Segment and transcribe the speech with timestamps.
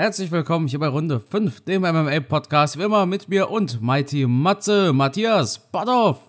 [0.00, 4.92] Herzlich willkommen hier bei Runde 5, dem MMA-Podcast, wie immer mit mir und Mighty Matze,
[4.92, 6.20] Matthias Badhoff.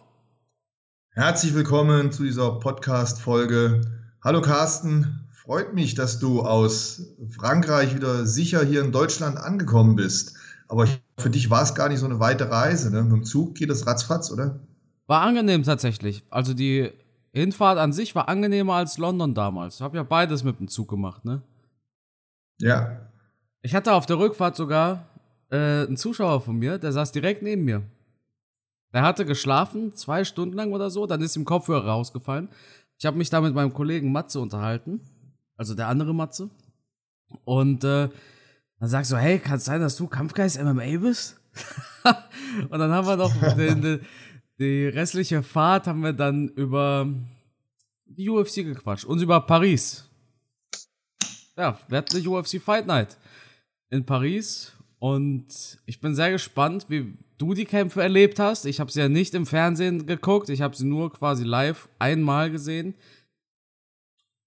[1.11, 3.81] Herzlich willkommen zu dieser Podcast-Folge.
[4.23, 10.35] Hallo Carsten, freut mich, dass du aus Frankreich wieder sicher hier in Deutschland angekommen bist.
[10.67, 10.87] Aber
[11.19, 12.89] für dich war es gar nicht so eine weite Reise.
[12.89, 13.03] Ne?
[13.03, 14.61] Mit dem Zug geht es ratzfatz, oder?
[15.05, 16.23] War angenehm tatsächlich.
[16.31, 16.89] Also die
[17.33, 19.75] Hinfahrt an sich war angenehmer als London damals.
[19.75, 21.43] Ich habe ja beides mit dem Zug gemacht, ne?
[22.57, 23.08] Ja,
[23.61, 25.09] Ich hatte auf der Rückfahrt sogar
[25.51, 27.83] äh, einen Zuschauer von mir, der saß direkt neben mir.
[28.93, 32.49] Der hatte geschlafen, zwei Stunden lang oder so, dann ist ihm Kopfhörer rausgefallen.
[32.97, 35.01] Ich habe mich da mit meinem Kollegen Matze unterhalten,
[35.57, 36.49] also der andere Matze.
[37.43, 38.09] Und äh,
[38.79, 41.39] dann sagst du, hey, kann es sein, dass du Kampfgeist MMA bist?
[42.69, 43.99] und dann haben wir noch den, den,
[44.57, 47.07] die restliche Fahrt haben wir dann über
[48.05, 50.09] die UFC gequatscht und über Paris.
[51.57, 53.17] Ja, wir hatten eine UFC Fight Night
[53.89, 58.65] in Paris und ich bin sehr gespannt, wie du die Kämpfe erlebt hast.
[58.65, 62.51] Ich habe sie ja nicht im Fernsehen geguckt, ich habe sie nur quasi live einmal
[62.51, 62.95] gesehen.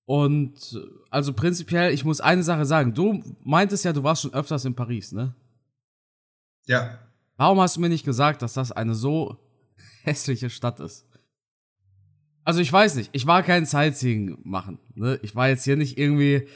[0.05, 0.79] Und
[1.11, 2.93] also prinzipiell, ich muss eine Sache sagen.
[2.93, 5.35] Du meintest ja, du warst schon öfters in Paris, ne?
[6.67, 6.99] ja.
[7.37, 9.39] Warum hast du mir nicht gesagt, dass das eine so
[10.03, 11.07] hässliche Stadt ist?
[12.45, 14.79] Also ich weiß nicht, ich war kein Sightseeing machen.
[14.95, 15.19] Ne?
[15.23, 16.47] Ich war jetzt hier nicht irgendwie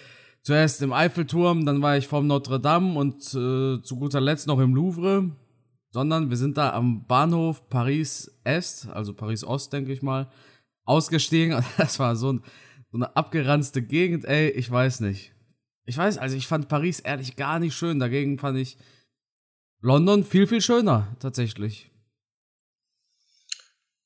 [0.46, 4.60] zuerst im Eiffelturm, dann war ich vom Notre Dame und äh, zu guter Letzt noch
[4.60, 5.32] im Louvre,
[5.90, 10.30] sondern wir sind da am Bahnhof Paris Est, also Paris Ost, denke ich mal,
[10.84, 11.64] ausgestiegen.
[11.78, 12.44] Das war so, ein,
[12.92, 15.32] so eine abgeranzte Gegend, ey, ich weiß nicht.
[15.84, 17.98] Ich weiß, also ich fand Paris ehrlich gar nicht schön.
[17.98, 18.78] Dagegen fand ich
[19.80, 21.90] London viel, viel schöner, tatsächlich.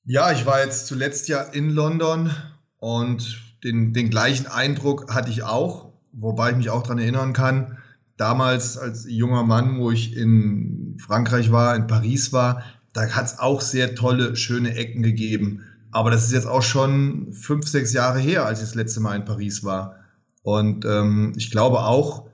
[0.05, 2.35] Ja, ich war jetzt zuletzt ja in London
[2.79, 7.78] und den, den gleichen Eindruck hatte ich auch, wobei ich mich auch daran erinnern kann,
[8.16, 13.39] damals als junger Mann, wo ich in Frankreich war, in Paris war, da hat es
[13.39, 15.64] auch sehr tolle, schöne Ecken gegeben.
[15.92, 19.16] Aber das ist jetzt auch schon fünf, sechs Jahre her, als ich das letzte Mal
[19.16, 19.97] in Paris war.
[20.43, 22.28] Und ähm, ich glaube auch,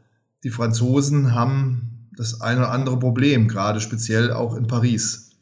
[0.45, 5.33] die Franzosen haben das ein oder andere Problem, gerade speziell auch in Paris.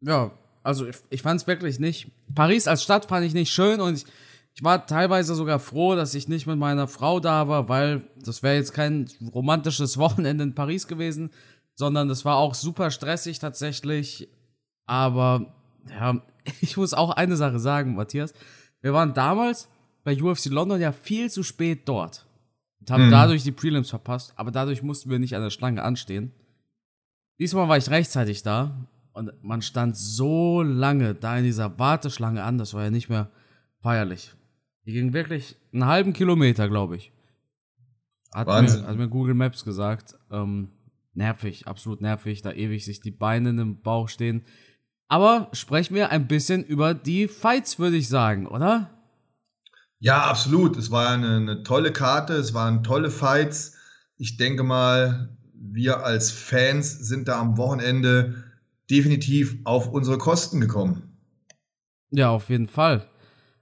[0.00, 0.30] Ja,
[0.62, 2.10] also ich, ich fand es wirklich nicht.
[2.34, 4.06] Paris als Stadt fand ich nicht schön und ich,
[4.60, 8.42] ich war teilweise sogar froh, dass ich nicht mit meiner Frau da war, weil das
[8.42, 11.30] wäre jetzt kein romantisches Wochenende in Paris gewesen,
[11.76, 14.28] sondern das war auch super stressig tatsächlich.
[14.84, 15.54] Aber
[15.88, 16.20] ja,
[16.60, 18.34] ich muss auch eine Sache sagen, Matthias.
[18.82, 19.66] Wir waren damals
[20.04, 22.26] bei UFC London ja viel zu spät dort
[22.80, 23.10] und haben Mhm.
[23.12, 26.32] dadurch die Prelims verpasst, aber dadurch mussten wir nicht an der Schlange anstehen.
[27.38, 32.58] Diesmal war ich rechtzeitig da und man stand so lange da in dieser Warteschlange an,
[32.58, 33.30] das war ja nicht mehr
[33.80, 34.34] feierlich.
[34.90, 37.12] Die ging wirklich einen halben Kilometer, glaube ich.
[38.34, 38.86] Hat mir, Wahnsinn.
[38.88, 40.16] hat mir Google Maps gesagt.
[40.32, 40.72] Ähm,
[41.14, 44.42] nervig, absolut nervig, da ewig sich die Beine im Bauch stehen.
[45.06, 48.90] Aber sprechen wir ein bisschen über die Fights, würde ich sagen, oder?
[50.00, 50.76] Ja, absolut.
[50.76, 53.76] Es war eine, eine tolle Karte, es waren tolle Fights.
[54.16, 58.42] Ich denke mal, wir als Fans sind da am Wochenende
[58.90, 61.16] definitiv auf unsere Kosten gekommen.
[62.10, 63.08] Ja, auf jeden Fall.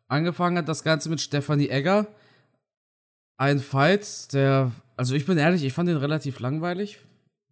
[0.09, 2.07] Angefangen hat das Ganze mit Stefanie Egger.
[3.37, 6.99] Ein Fight, der, also ich bin ehrlich, ich fand den relativ langweilig.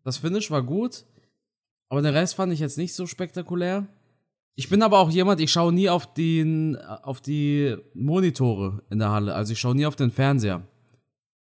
[0.03, 1.05] Das Finish war gut,
[1.89, 3.87] aber den Rest fand ich jetzt nicht so spektakulär.
[4.55, 9.11] Ich bin aber auch jemand, ich schaue nie auf, den, auf die Monitore in der
[9.11, 9.35] Halle.
[9.35, 10.67] Also ich schaue nie auf den Fernseher.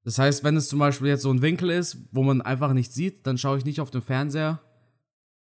[0.04, 2.94] Das heißt, wenn es zum Beispiel jetzt so ein Winkel ist, wo man einfach nichts
[2.94, 4.60] sieht, dann schaue ich nicht auf den Fernseher,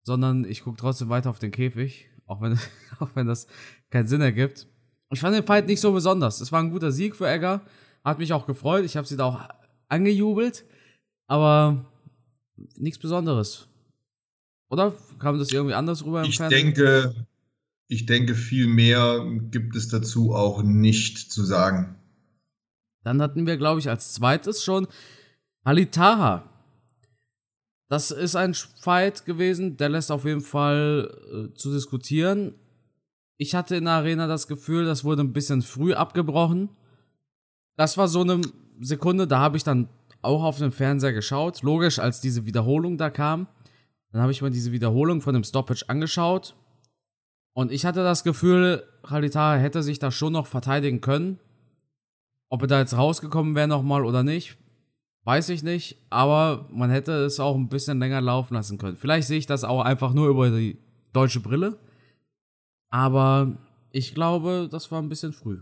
[0.02, 2.60] sondern ich gucke trotzdem weiter auf den Käfig, auch wenn,
[3.00, 3.48] auch wenn das
[3.92, 4.68] keinen Sinn ergibt.
[5.12, 6.40] Ich fand den Fight nicht so besonders.
[6.42, 7.62] Es war ein guter Sieg für Egger,
[8.04, 8.86] hat mich auch gefreut.
[8.86, 9.40] Ich habe sie da auch
[9.88, 10.66] angejubelt,
[11.28, 11.86] aber
[12.76, 13.68] nichts Besonderes.
[14.70, 16.74] Oder kam das irgendwie anders rüber im Ich Fernsehen?
[16.76, 17.26] denke,
[17.88, 21.96] ich denke, viel mehr gibt es dazu auch nicht zu sagen.
[23.04, 24.88] Dann hatten wir, glaube ich, als zweites schon
[25.66, 26.44] Halitaha.
[27.90, 32.54] Das ist ein Fight gewesen, der lässt auf jeden Fall äh, zu diskutieren.
[33.42, 36.68] Ich hatte in der Arena das Gefühl, das wurde ein bisschen früh abgebrochen.
[37.78, 38.42] Das war so eine
[38.82, 39.88] Sekunde, da habe ich dann
[40.22, 41.62] auch auf dem Fernseher geschaut.
[41.62, 43.48] Logisch, als diese Wiederholung da kam.
[44.12, 46.58] Dann habe ich mir diese Wiederholung von dem Stoppage angeschaut.
[47.54, 51.40] Und ich hatte das Gefühl, Halitaha hätte sich da schon noch verteidigen können.
[52.50, 54.58] Ob er da jetzt rausgekommen wäre nochmal oder nicht,
[55.24, 55.98] weiß ich nicht.
[56.10, 58.98] Aber man hätte es auch ein bisschen länger laufen lassen können.
[58.98, 60.78] Vielleicht sehe ich das auch einfach nur über die
[61.14, 61.80] deutsche Brille.
[62.90, 63.58] Aber
[63.92, 65.60] ich glaube, das war ein bisschen früh.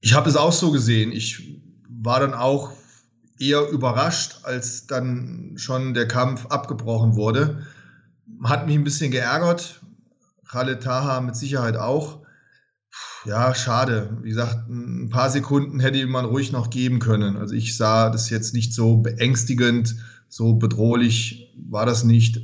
[0.00, 1.12] Ich habe es auch so gesehen.
[1.12, 2.72] Ich war dann auch
[3.38, 7.66] eher überrascht, als dann schon der Kampf abgebrochen wurde.
[8.42, 9.80] Hat mich ein bisschen geärgert.
[10.46, 12.20] Khaled Taha mit Sicherheit auch.
[13.24, 14.18] Ja, schade.
[14.22, 17.36] Wie gesagt, ein paar Sekunden hätte man ruhig noch geben können.
[17.36, 19.96] Also ich sah das jetzt nicht so beängstigend,
[20.28, 22.42] so bedrohlich war das nicht.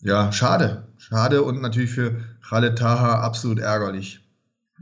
[0.00, 0.88] Ja, schade.
[0.98, 4.20] Schade und natürlich für Khaled Taha absolut ärgerlich.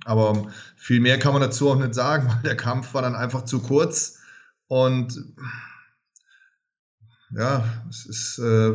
[0.04, 0.46] Aber
[0.76, 3.60] viel mehr kann man dazu auch nicht sagen, weil der Kampf war dann einfach zu
[3.60, 4.18] kurz.
[4.68, 5.34] Und
[7.30, 8.74] ja, es ist äh,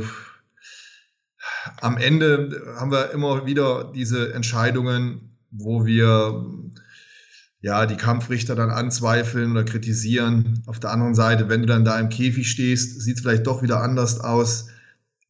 [1.82, 6.46] am Ende haben wir immer wieder diese Entscheidungen, wo wir
[7.62, 10.64] ja die Kampfrichter dann anzweifeln oder kritisieren.
[10.66, 13.62] Auf der anderen Seite, wenn du dann da im Käfig stehst, sieht es vielleicht doch
[13.62, 14.68] wieder anders aus.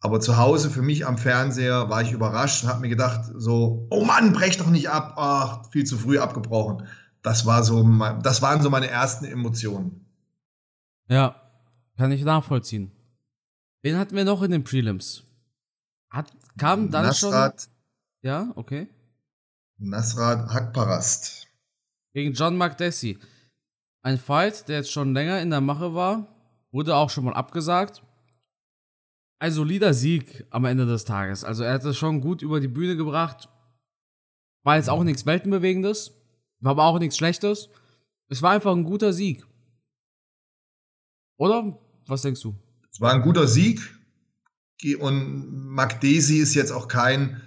[0.04, 3.88] Aber zu Hause für mich am Fernseher war ich überrascht und habe mir gedacht, so,
[3.92, 6.88] oh Mann, brech doch nicht ab, ach, viel zu früh abgebrochen.
[7.22, 7.84] Das war so,
[8.24, 10.04] das waren so meine ersten Emotionen.
[11.08, 11.36] Ja,
[11.98, 12.92] kann ich nachvollziehen.
[13.84, 15.24] Wen hatten wir noch in den Prelims?
[16.10, 17.72] Hat, kam dann Nasrat, schon.
[18.24, 18.88] Ja, okay.
[19.78, 21.48] Nasrat Hakparast.
[22.14, 23.20] Gegen John McDessie.
[24.02, 26.28] Ein Fight, der jetzt schon länger in der Mache war,
[26.72, 28.02] wurde auch schon mal abgesagt
[29.42, 31.44] ein solider Sieg am Ende des Tages.
[31.44, 33.50] Also er hat es schon gut über die Bühne gebracht.
[34.64, 36.12] War jetzt auch nichts Weltenbewegendes,
[36.60, 37.70] war aber auch nichts Schlechtes.
[38.30, 39.44] Es war einfach ein guter Sieg.
[41.38, 41.76] Oder?
[42.06, 42.56] Was denkst du?
[42.92, 43.82] Es war ein guter Sieg.
[45.00, 47.42] Und Magdesi ist jetzt auch kein,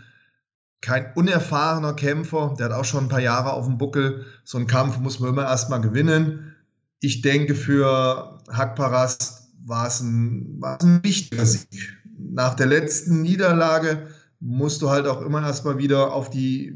[0.81, 2.57] kein unerfahrener Kämpfer.
[2.59, 4.27] Der hat auch schon ein paar Jahre auf dem Buckel.
[4.43, 6.57] So einen Kampf muss man immer erstmal gewinnen.
[6.99, 11.99] Ich denke, für Hakparast war es ein, war es ein wichtiger Sieg.
[12.19, 14.07] Nach der letzten Niederlage
[14.41, 16.75] musst du halt auch immer erstmal wieder auf die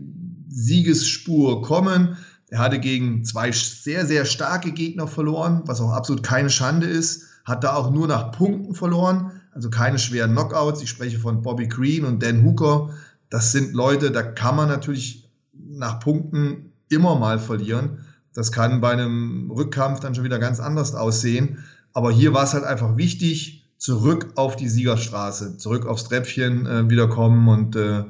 [0.48, 2.16] Siegesspur kommen.
[2.48, 7.24] Er hatte gegen zwei sehr, sehr starke Gegner verloren, was auch absolut keine Schande ist.
[7.44, 10.82] Hat da auch nur nach Punkten verloren, also keine schweren Knockouts.
[10.82, 12.90] Ich spreche von Bobby Green und Dan Hooker.
[13.30, 18.04] Das sind Leute, da kann man natürlich nach Punkten immer mal verlieren.
[18.32, 21.58] Das kann bei einem Rückkampf dann schon wieder ganz anders aussehen.
[21.92, 26.90] Aber hier war es halt einfach wichtig, zurück auf die Siegerstraße, zurück aufs Treppchen äh,
[26.90, 28.04] wiederkommen und äh,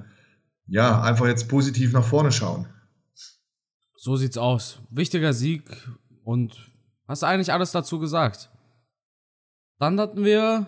[0.66, 2.66] ja, einfach jetzt positiv nach vorne schauen.
[3.96, 4.80] So sieht's aus.
[4.90, 5.64] Wichtiger Sieg
[6.24, 6.70] und
[7.06, 8.50] hast eigentlich alles dazu gesagt.
[9.78, 10.66] Dann hatten wir,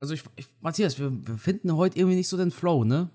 [0.00, 3.10] also ich, ich Matthias, wir, wir finden heute irgendwie nicht so den Flow, ne?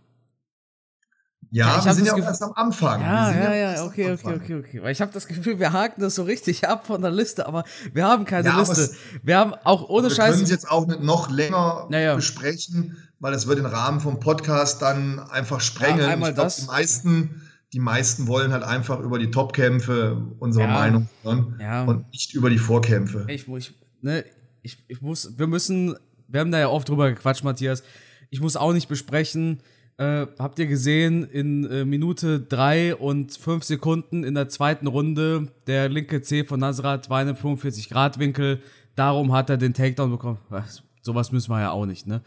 [1.54, 3.00] Ja, ja wir sind ja auch erst am Anfang.
[3.00, 4.82] Ja, ja, ja, okay, okay, okay, okay.
[4.82, 7.64] Weil ich habe das Gefühl, wir haken das so richtig ab von der Liste, aber
[7.94, 8.90] wir haben keine ja, Liste.
[9.22, 10.18] Wir haben auch ohne Scheiß.
[10.18, 14.00] Wir können es jetzt auch nicht noch länger ja, besprechen, weil es wird den Rahmen
[14.00, 16.00] vom Podcast dann einfach sprengen.
[16.00, 16.58] Ja, einmal glaub, das.
[16.58, 22.34] Die meisten, die meisten wollen halt einfach über die Topkämpfe unsere Meinung hören und nicht
[22.34, 23.28] über die Vorkämpfe.
[23.30, 24.26] Ich, ich, ne,
[24.64, 25.96] ich, ich muss, wir müssen,
[26.28, 27.84] wir haben da ja oft drüber gequatscht, Matthias.
[28.32, 29.62] Ich muss auch nicht besprechen,
[29.98, 35.50] äh, habt ihr gesehen, in äh, Minute 3 und 5 Sekunden in der zweiten Runde,
[35.68, 38.62] der linke C von Nasrat war in einem 45-Grad-Winkel.
[38.96, 40.40] Darum hat er den Takedown bekommen.
[40.50, 42.22] Was, sowas müssen wir ja auch nicht, ne?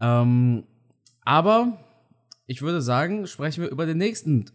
[0.00, 0.64] Ähm,
[1.22, 1.78] aber
[2.46, 4.46] ich würde sagen, sprechen wir über den nächsten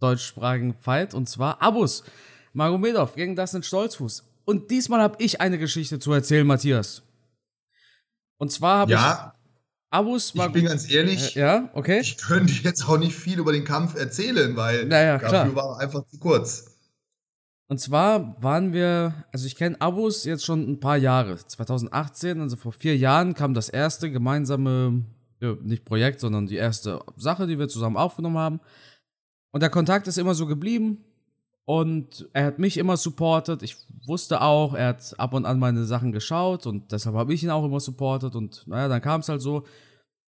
[0.00, 2.04] deutschsprachigen Fight und zwar Abus
[2.52, 4.24] Magomedov gegen Dustin Stolzfuß.
[4.44, 7.02] Und diesmal habe ich eine Geschichte zu erzählen, Matthias.
[8.38, 9.32] Und zwar habe ja.
[9.34, 9.41] ich
[9.92, 12.00] Abus Ich bin ganz ehrlich, äh, ja, okay.
[12.00, 16.06] ich könnte jetzt auch nicht viel über den Kampf erzählen, weil naja, dafür war einfach
[16.06, 16.72] zu kurz.
[17.68, 21.36] Und zwar waren wir, also ich kenne Abus jetzt schon ein paar Jahre.
[21.36, 25.04] 2018, also vor vier Jahren, kam das erste gemeinsame,
[25.40, 28.60] ja, nicht Projekt, sondern die erste Sache, die wir zusammen aufgenommen haben.
[29.52, 31.04] Und der Kontakt ist immer so geblieben.
[31.64, 33.62] Und er hat mich immer supportet.
[33.62, 33.76] Ich
[34.06, 37.50] wusste auch, er hat ab und an meine Sachen geschaut und deshalb habe ich ihn
[37.50, 38.34] auch immer supportet.
[38.34, 39.64] Und naja, dann kam es halt so,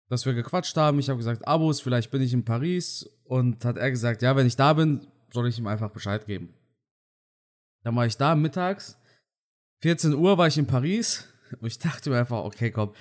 [0.10, 0.98] dass wir gequatscht haben.
[0.98, 3.08] Ich habe gesagt, Abos, vielleicht bin ich in Paris.
[3.26, 6.56] Und hat er gesagt, ja, wenn ich da bin, soll ich ihm einfach Bescheid geben.
[7.84, 8.98] Dann war ich da mittags.
[9.84, 11.28] 14 Uhr war ich in Paris.
[11.62, 12.94] Und ich dachte mir einfach, okay, komm,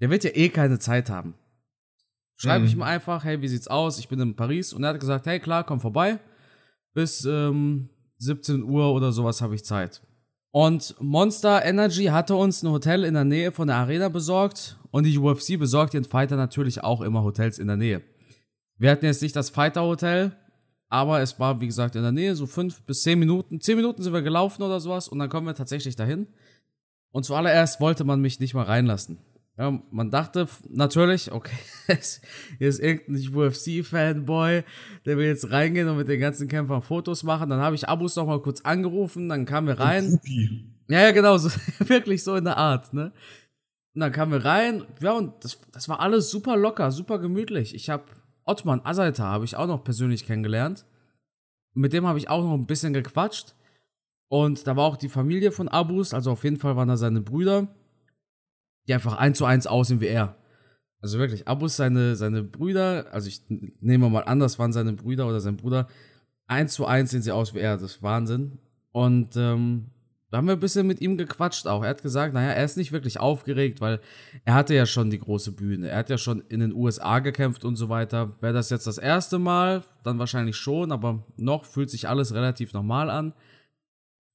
[0.00, 1.34] der wird ja eh keine Zeit haben.
[2.36, 2.66] Schreibe mhm.
[2.66, 3.98] ich ihm einfach, hey, wie sieht's aus?
[3.98, 4.74] Ich bin in Paris.
[4.74, 6.20] Und er hat gesagt, hey, klar, komm vorbei
[6.92, 10.02] bis ähm, 17 Uhr oder sowas habe ich Zeit.
[10.52, 15.04] Und Monster Energy hatte uns ein Hotel in der Nähe von der Arena besorgt und
[15.04, 18.02] die UFC besorgt den Fighter natürlich auch immer Hotels in der Nähe.
[18.76, 20.36] Wir hatten jetzt nicht das Fighter Hotel,
[20.88, 23.60] aber es war wie gesagt in der Nähe, so fünf bis zehn Minuten.
[23.60, 26.26] Zehn Minuten sind wir gelaufen oder sowas und dann kommen wir tatsächlich dahin.
[27.12, 29.18] Und zuallererst wollte man mich nicht mal reinlassen.
[29.60, 31.54] Ja, man dachte natürlich, okay,
[32.58, 34.64] hier ist irgendein UFC-Fanboy,
[35.04, 37.50] der will jetzt reingehen und mit den ganzen Kämpfern Fotos machen.
[37.50, 40.18] Dann habe ich Abus noch mal kurz angerufen, dann kamen wir rein.
[40.88, 41.50] Ja, ja, genau, so,
[41.80, 43.12] wirklich so in der Art, ne?
[43.94, 47.74] Und dann kamen wir rein, ja, und das, das war alles super locker, super gemütlich.
[47.74, 48.04] Ich habe
[48.46, 50.86] Ottman Asaita habe ich auch noch persönlich kennengelernt.
[51.74, 53.54] Mit dem habe ich auch noch ein bisschen gequatscht.
[54.28, 57.20] Und da war auch die Familie von Abus, also auf jeden Fall waren da seine
[57.20, 57.68] Brüder,
[58.90, 60.34] die einfach eins zu eins aussehen wie er.
[61.00, 65.28] Also wirklich, Abus, seine, seine Brüder, also ich nehme mal an, das waren seine Brüder
[65.28, 65.86] oder sein Bruder,
[66.48, 68.58] eins zu eins sehen sie aus wie er, das ist Wahnsinn.
[68.90, 69.90] Und ähm,
[70.32, 71.84] da haben wir ein bisschen mit ihm gequatscht auch.
[71.84, 74.00] Er hat gesagt, naja, er ist nicht wirklich aufgeregt, weil
[74.44, 75.88] er hatte ja schon die große Bühne.
[75.88, 78.32] Er hat ja schon in den USA gekämpft und so weiter.
[78.40, 82.72] Wäre das jetzt das erste Mal, dann wahrscheinlich schon, aber noch fühlt sich alles relativ
[82.72, 83.34] normal an.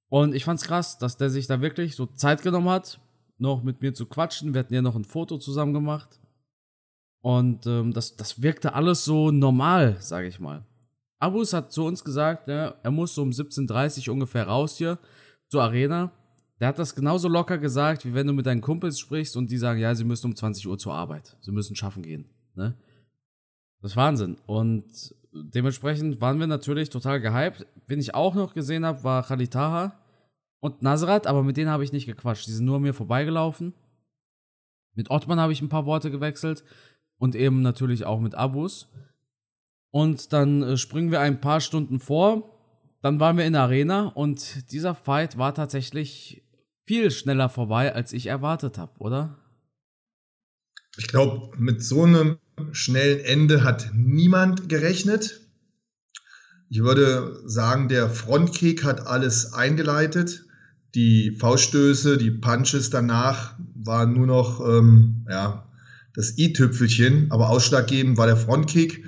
[0.08, 3.02] Und ich fand's krass, dass der sich da wirklich so Zeit genommen hat,
[3.38, 4.54] noch mit mir zu quatschen.
[4.54, 6.20] Wir hatten ja noch ein Foto zusammen gemacht.
[7.22, 10.64] Und ähm, das, das wirkte alles so normal, sage ich mal.
[11.20, 15.00] Abus hat zu uns gesagt, ja, er muss so um 17.30 Uhr ungefähr raus hier
[15.50, 16.12] zur Arena.
[16.60, 19.58] Der hat das genauso locker gesagt, wie wenn du mit deinen Kumpels sprichst und die
[19.58, 21.36] sagen, ja, sie müssen um 20 Uhr zur Arbeit.
[21.42, 22.30] Sie müssen schaffen gehen.
[22.54, 22.78] Ne?
[23.82, 24.38] Das ist Wahnsinn.
[24.46, 27.66] Und dementsprechend waren wir natürlich total gehypt.
[27.88, 30.05] Wen ich auch noch gesehen habe, war Khalid Taha
[30.66, 32.48] und Nasrat, aber mit denen habe ich nicht gequatscht.
[32.48, 33.74] Die sind nur mir vorbeigelaufen.
[34.94, 36.64] Mit Ottman habe ich ein paar Worte gewechselt
[37.18, 38.90] und eben natürlich auch mit Abus.
[39.92, 42.56] Und dann äh, springen wir ein paar Stunden vor
[43.06, 46.44] dann waren wir in der Arena und dieser Fight war tatsächlich
[46.88, 49.38] viel schneller vorbei, als ich erwartet habe, oder?
[50.98, 52.40] Ich glaube, mit so einem
[52.72, 55.40] schnellen Ende hat niemand gerechnet.
[56.68, 60.45] Ich würde sagen, der Frontkick hat alles eingeleitet.
[60.96, 65.68] Die Fauststöße, die Punches danach waren nur noch ähm, ja,
[66.14, 69.04] das i-Tüpfelchen, aber ausschlaggebend war der Frontkick.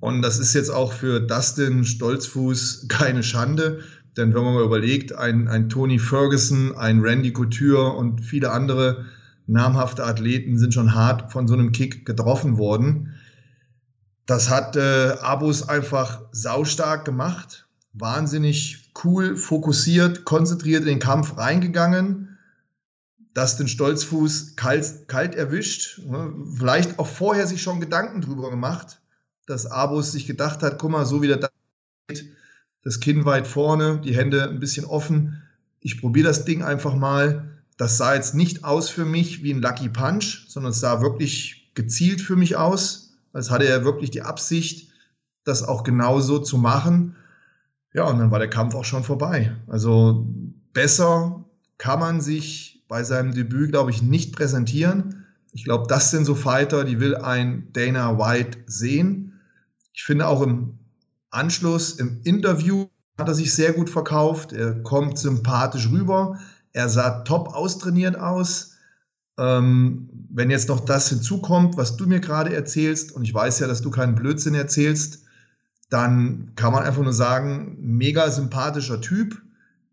[0.00, 3.80] Und das ist jetzt auch für Dustin Stolzfuß keine Schande,
[4.16, 9.06] denn wenn man mal überlegt, ein, ein Tony Ferguson, ein Randy Couture und viele andere
[9.46, 13.14] namhafte Athleten sind schon hart von so einem Kick getroffen worden.
[14.26, 17.67] Das hat äh, Abus einfach saustark gemacht,
[18.00, 22.38] wahnsinnig cool, fokussiert, konzentriert in den Kampf reingegangen.
[23.34, 26.34] Dustin Stolzfuß kalt, kalt erwischt, ne?
[26.56, 28.98] vielleicht auch vorher sich schon Gedanken drüber gemacht
[29.48, 31.50] dass Abus sich gedacht hat, guck mal, so wie der
[32.08, 32.32] geht,
[32.82, 35.42] das Kinn weit vorne, die Hände ein bisschen offen.
[35.80, 37.58] Ich probiere das Ding einfach mal.
[37.76, 41.72] Das sah jetzt nicht aus für mich wie ein Lucky Punch, sondern es sah wirklich
[41.74, 44.90] gezielt für mich aus, als hatte er wirklich die Absicht,
[45.44, 47.16] das auch genauso zu machen.
[47.94, 49.56] Ja, und dann war der Kampf auch schon vorbei.
[49.66, 50.26] Also
[50.72, 51.44] besser
[51.78, 55.26] kann man sich bei seinem Debüt, glaube ich, nicht präsentieren.
[55.52, 59.40] Ich glaube, das sind so Fighter, die will ein Dana White sehen.
[59.92, 60.78] Ich finde auch im
[61.30, 62.86] Anschluss, im Interview
[63.18, 64.52] hat er sich sehr gut verkauft.
[64.52, 66.38] Er kommt sympathisch rüber.
[66.72, 68.74] Er sah top austrainiert aus.
[69.38, 73.66] Ähm, wenn jetzt noch das hinzukommt, was du mir gerade erzählst, und ich weiß ja,
[73.66, 75.24] dass du keinen Blödsinn erzählst,
[75.90, 79.40] dann kann man einfach nur sagen, mega sympathischer Typ,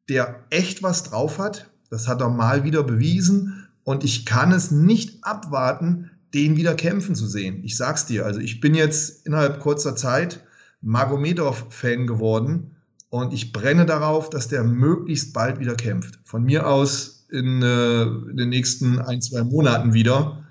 [0.10, 1.70] der echt was drauf hat.
[1.90, 3.68] Das hat er mal wieder bewiesen.
[3.84, 7.64] Und ich kann es nicht abwarten, den wieder kämpfen zu sehen.
[7.64, 10.44] Ich sag's dir, also ich bin jetzt innerhalb kurzer Zeit
[10.82, 12.76] Magomedov-Fan geworden
[13.10, 16.20] und ich brenne darauf, dass der möglichst bald wieder kämpft.
[16.26, 20.46] Von mir aus in, äh, in den nächsten ein, zwei Monaten wieder,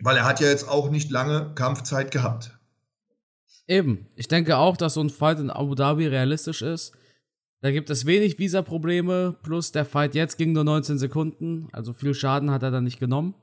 [0.00, 2.58] weil er hat ja jetzt auch nicht lange Kampfzeit gehabt.
[3.72, 4.06] Eben.
[4.16, 6.92] Ich denke auch, dass so ein Fight in Abu Dhabi realistisch ist.
[7.62, 12.12] Da gibt es wenig Visa-Probleme, plus der Fight jetzt ging nur 19 Sekunden, also viel
[12.12, 13.34] Schaden hat er dann nicht genommen.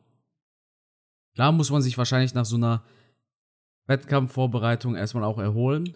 [1.34, 2.84] Klar muss man sich wahrscheinlich nach so einer
[3.88, 5.96] Wettkampfvorbereitung erstmal auch erholen.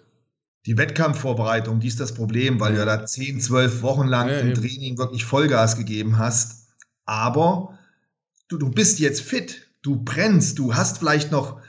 [0.66, 2.80] Die Wettkampfvorbereitung, die ist das Problem, weil ja.
[2.80, 4.62] du da 10, 12 Wochen lang ja, im eben.
[4.62, 6.70] Training wirklich Vollgas gegeben hast.
[7.06, 7.78] Aber
[8.48, 11.62] du, du bist jetzt fit, du brennst, du hast vielleicht noch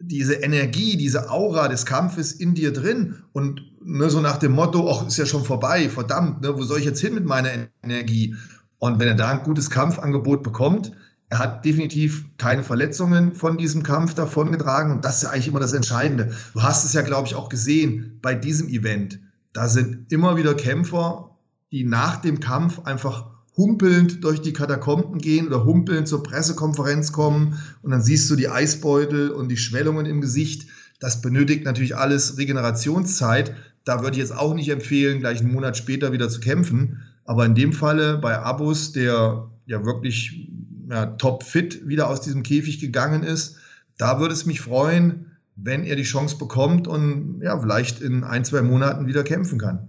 [0.00, 4.90] diese Energie, diese Aura des Kampfes in dir drin und ne, so nach dem Motto,
[4.90, 7.50] ach, ist ja schon vorbei, verdammt, ne, wo soll ich jetzt hin mit meiner
[7.82, 8.34] Energie?
[8.78, 10.92] Und wenn er da ein gutes Kampfangebot bekommt,
[11.30, 15.60] er hat definitiv keine Verletzungen von diesem Kampf davongetragen und das ist ja eigentlich immer
[15.60, 16.34] das Entscheidende.
[16.52, 19.20] Du hast es ja, glaube ich, auch gesehen bei diesem Event.
[19.52, 21.30] Da sind immer wieder Kämpfer,
[21.72, 27.58] die nach dem Kampf einfach humpelnd durch die Katakomben gehen oder humpelnd zur Pressekonferenz kommen
[27.82, 30.68] und dann siehst du die Eisbeutel und die Schwellungen im Gesicht.
[31.00, 33.54] Das benötigt natürlich alles Regenerationszeit.
[33.84, 37.02] Da würde ich jetzt auch nicht empfehlen, gleich einen Monat später wieder zu kämpfen.
[37.24, 40.50] Aber in dem Falle bei Abus, der ja wirklich
[40.88, 43.56] ja, topfit wieder aus diesem Käfig gegangen ist.
[43.96, 48.44] Da würde es mich freuen, wenn er die Chance bekommt und ja, vielleicht in ein,
[48.44, 49.88] zwei Monaten wieder kämpfen kann.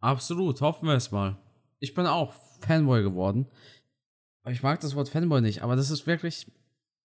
[0.00, 1.36] Absolut, hoffen wir es mal.
[1.80, 3.46] Ich bin auch Fanboy geworden.
[4.48, 6.46] Ich mag das Wort Fanboy nicht, aber das ist wirklich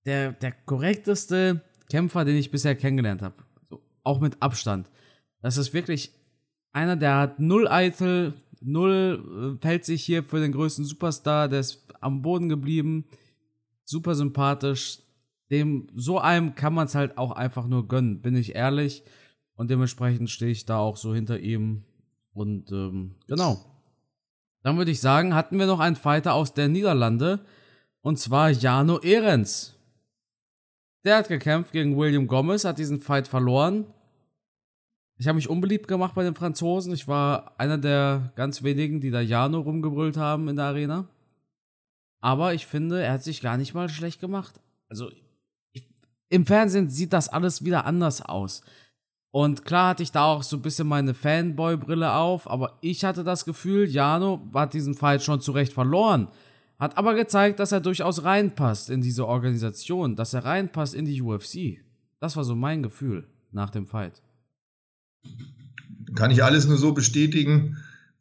[0.05, 3.35] der, der korrekteste Kämpfer, den ich bisher kennengelernt habe.
[3.69, 4.89] So, auch mit Abstand.
[5.41, 6.11] Das ist wirklich
[6.71, 11.59] einer, der hat null Eitel, null äh, hält sich hier für den größten Superstar, der
[11.59, 13.05] ist am Boden geblieben,
[13.83, 14.99] super sympathisch.
[15.51, 19.03] Dem, so einem kann man es halt auch einfach nur gönnen, bin ich ehrlich.
[19.55, 21.85] Und dementsprechend stehe ich da auch so hinter ihm.
[22.33, 23.63] Und ähm, genau.
[24.65, 27.39] Dann würde ich sagen, hatten wir noch einen Fighter aus der Niederlande.
[28.01, 29.75] Und zwar Jano Ehrens.
[31.03, 33.85] Der hat gekämpft gegen William Gomez, hat diesen Fight verloren.
[35.17, 36.95] Ich habe mich unbeliebt gemacht bei den Franzosen.
[36.95, 41.07] Ich war einer der ganz wenigen, die da Jano rumgebrüllt haben in der Arena.
[42.19, 44.59] Aber ich finde, er hat sich gar nicht mal schlecht gemacht.
[44.89, 45.11] Also
[45.73, 45.87] ich,
[46.29, 48.63] im Fernsehen sieht das alles wieder anders aus.
[49.35, 53.25] Und klar hatte ich da auch so ein bisschen meine Fanboy-Brille auf, aber ich hatte
[53.25, 56.29] das Gefühl, Jano hat diesen Fight schon zu Recht verloren.
[56.79, 61.21] Hat aber gezeigt, dass er durchaus reinpasst in diese Organisation, dass er reinpasst in die
[61.21, 61.81] UFC.
[62.21, 64.21] Das war so mein Gefühl nach dem Fight.
[66.15, 67.75] Kann ich alles nur so bestätigen.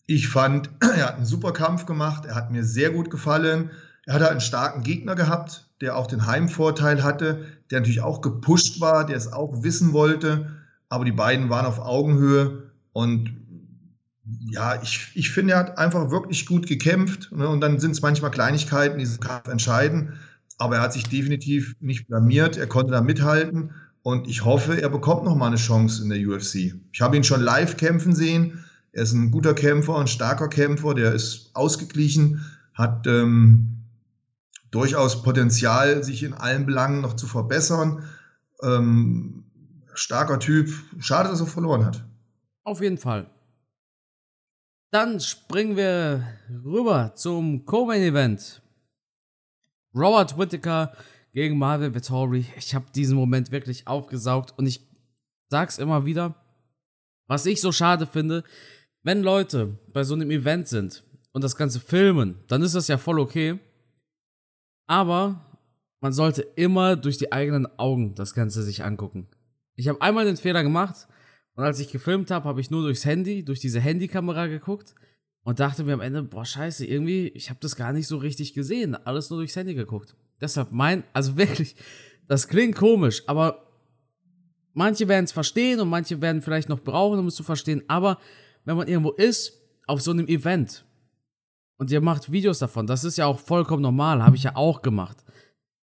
[0.07, 2.25] Ich fand, er hat einen super Kampf gemacht.
[2.27, 3.71] Er hat mir sehr gut gefallen.
[4.05, 8.81] Er hat einen starken Gegner gehabt, der auch den Heimvorteil hatte, der natürlich auch gepusht
[8.81, 10.64] war, der es auch wissen wollte.
[10.95, 13.35] Aber die beiden waren auf Augenhöhe und
[14.47, 17.33] ja, ich, ich finde, er hat einfach wirklich gut gekämpft.
[17.33, 17.49] Ne?
[17.49, 20.13] Und dann sind es manchmal Kleinigkeiten, die diesen Kampf entscheiden.
[20.57, 22.57] Aber er hat sich definitiv nicht blamiert.
[22.57, 23.73] Er konnte da mithalten.
[24.03, 26.77] Und ich hoffe, er bekommt noch mal eine Chance in der UFC.
[26.93, 28.65] Ich habe ihn schon live kämpfen sehen.
[28.93, 30.95] Er ist ein guter Kämpfer, ein starker Kämpfer.
[30.95, 33.79] Der ist ausgeglichen, hat ähm,
[34.71, 38.05] durchaus Potenzial, sich in allen Belangen noch zu verbessern.
[38.63, 39.44] Ähm,
[39.95, 40.71] starker Typ.
[40.99, 42.05] Schade, dass er verloren hat.
[42.65, 43.31] Auf jeden Fall.
[44.91, 46.25] Dann springen wir
[46.65, 48.63] rüber zum Co-Main-Event.
[49.95, 50.93] Robert Whittaker
[51.33, 52.47] gegen Marvin Vettori.
[52.57, 54.81] Ich habe diesen Moment wirklich aufgesaugt und ich
[55.51, 56.35] sag's immer wieder,
[57.27, 58.45] was ich so schade finde,
[59.03, 62.99] wenn Leute bei so einem Event sind und das Ganze filmen, dann ist das ja
[62.99, 63.59] voll okay.
[64.87, 65.41] Aber
[66.01, 69.27] man sollte immer durch die eigenen Augen das Ganze sich angucken.
[69.77, 71.09] Ich habe einmal den Fehler gemacht
[71.55, 74.95] und als ich gefilmt habe, habe ich nur durchs Handy, durch diese Handykamera geguckt
[75.43, 78.55] und dachte mir am Ende, boah, scheiße, irgendwie, ich habe das gar nicht so richtig
[78.55, 80.17] gesehen, alles nur durchs Handy geguckt.
[80.41, 81.77] Deshalb mein, also wirklich,
[82.27, 83.65] das klingt komisch, aber
[84.73, 87.83] manche werden es verstehen und manche werden vielleicht noch brauchen, um es zu verstehen.
[87.89, 88.19] Aber
[88.65, 90.85] wenn man irgendwo ist, auf so einem Event
[91.77, 94.83] und ihr macht Videos davon, das ist ja auch vollkommen normal, habe ich ja auch
[94.83, 95.25] gemacht.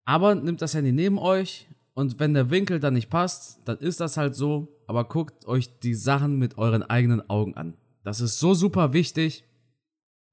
[0.05, 3.99] Aber nimmt das Handy neben euch und wenn der Winkel dann nicht passt, dann ist
[3.99, 4.67] das halt so.
[4.87, 7.75] Aber guckt euch die Sachen mit euren eigenen Augen an.
[8.03, 9.45] Das ist so super wichtig.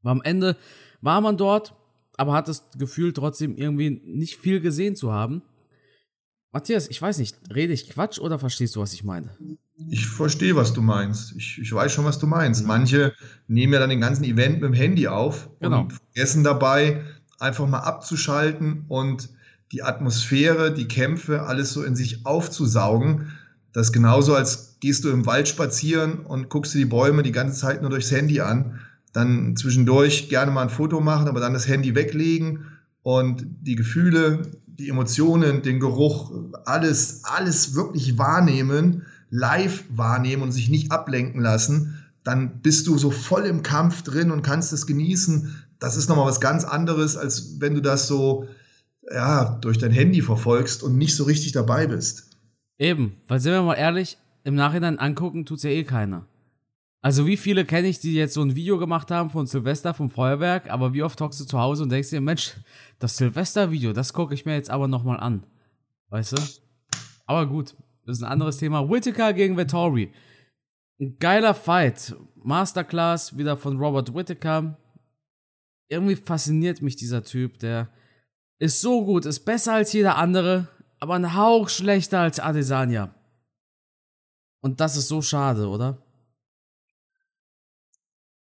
[0.02, 0.56] Am Ende
[1.00, 1.74] war man dort
[2.18, 5.40] aber hat das Gefühl trotzdem irgendwie nicht viel gesehen zu haben.
[6.50, 9.36] Matthias, ich weiß nicht, rede ich Quatsch oder verstehst du, was ich meine?
[9.88, 11.36] Ich verstehe, was du meinst.
[11.36, 12.66] Ich, ich weiß schon, was du meinst.
[12.66, 13.14] Manche
[13.46, 15.82] nehmen ja dann den ganzen Event mit dem Handy auf genau.
[15.82, 17.04] und vergessen dabei,
[17.38, 19.28] einfach mal abzuschalten und
[19.72, 23.32] die Atmosphäre, die Kämpfe, alles so in sich aufzusaugen.
[23.72, 27.32] Das ist genauso, als gehst du im Wald spazieren und guckst dir die Bäume die
[27.32, 28.80] ganze Zeit nur durchs Handy an
[29.12, 32.66] dann zwischendurch gerne mal ein Foto machen, aber dann das Handy weglegen
[33.02, 36.30] und die Gefühle, die Emotionen, den Geruch,
[36.64, 43.10] alles, alles wirklich wahrnehmen, live wahrnehmen und sich nicht ablenken lassen, dann bist du so
[43.10, 45.64] voll im Kampf drin und kannst es genießen.
[45.78, 48.46] Das ist nochmal was ganz anderes, als wenn du das so
[49.12, 52.30] ja, durch dein Handy verfolgst und nicht so richtig dabei bist.
[52.78, 56.26] Eben, weil sind wir mal ehrlich, im Nachhinein angucken tut es ja eh keiner.
[57.00, 60.10] Also wie viele kenne ich, die jetzt so ein Video gemacht haben von Silvester vom
[60.10, 62.54] Feuerwerk, aber wie oft hockst du zu Hause und denkst dir, Mensch,
[62.98, 65.44] das Silvester-Video, das gucke ich mir jetzt aber nochmal an.
[66.10, 66.42] Weißt du?
[67.26, 68.88] Aber gut, das ist ein anderes Thema.
[68.88, 70.10] Whittaker gegen Vettori.
[71.00, 72.16] Ein geiler Fight.
[72.34, 74.76] Masterclass wieder von Robert Whittaker.
[75.88, 77.88] Irgendwie fasziniert mich dieser Typ, der
[78.58, 80.68] ist so gut, ist besser als jeder andere,
[81.00, 83.14] aber ein Hauch schlechter als Adesanya.
[84.60, 85.98] Und das ist so schade, oder?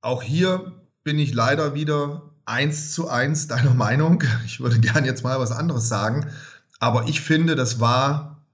[0.00, 0.72] Auch hier
[1.04, 4.22] bin ich leider wieder eins zu eins deiner Meinung.
[4.46, 6.30] Ich würde gern jetzt mal was anderes sagen.
[6.78, 8.46] Aber ich finde, das war,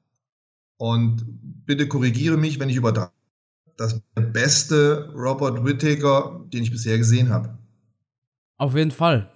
[0.77, 1.25] und
[1.67, 3.13] bitte korrigiere mich, wenn ich übertreibe,
[3.77, 7.59] das der beste Robert Whittaker, den ich bisher gesehen habe.
[8.59, 9.31] Auf jeden Fall.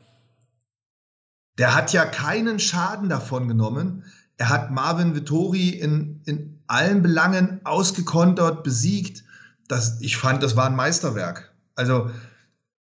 [1.59, 4.05] Der hat ja keinen Schaden davon genommen.
[4.37, 9.25] Er hat Marvin Vittori in, in allen Belangen ausgekontert, besiegt.
[9.69, 11.55] Das, ich fand, das war ein Meisterwerk.
[11.75, 12.11] Also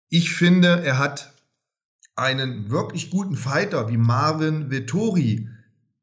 [0.09, 1.33] ich finde, er hat
[2.15, 5.49] einen wirklich guten Fighter wie Marvin Vettori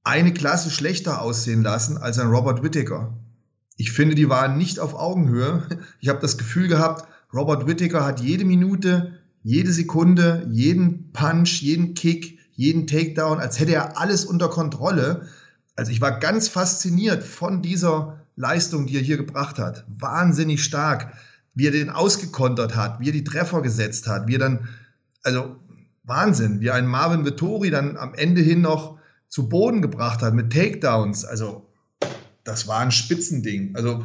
[0.05, 3.17] eine Klasse schlechter aussehen lassen als ein Robert Whittaker.
[3.77, 5.67] Ich finde, die waren nicht auf Augenhöhe.
[6.01, 11.95] Ich habe das Gefühl gehabt, Robert Whittaker hat jede Minute, jede Sekunde, jeden Punch, jeden
[11.95, 15.29] Kick, jeden Takedown, als hätte er alles unter Kontrolle.
[15.77, 19.85] Also ich war ganz fasziniert von dieser Leistung, die er hier gebracht hat.
[19.99, 21.15] Wahnsinnig stark,
[21.55, 24.69] wie er den ausgekontert hat, wie er die Treffer gesetzt hat, wie er dann,
[25.23, 25.57] also
[26.05, 30.53] Wahnsinn, wie ein Marvin Vittori dann am Ende hin noch zu Boden gebracht hat mit
[30.53, 31.25] Takedowns.
[31.25, 31.69] Also
[32.45, 33.77] das war ein Spitzending.
[33.77, 34.05] Also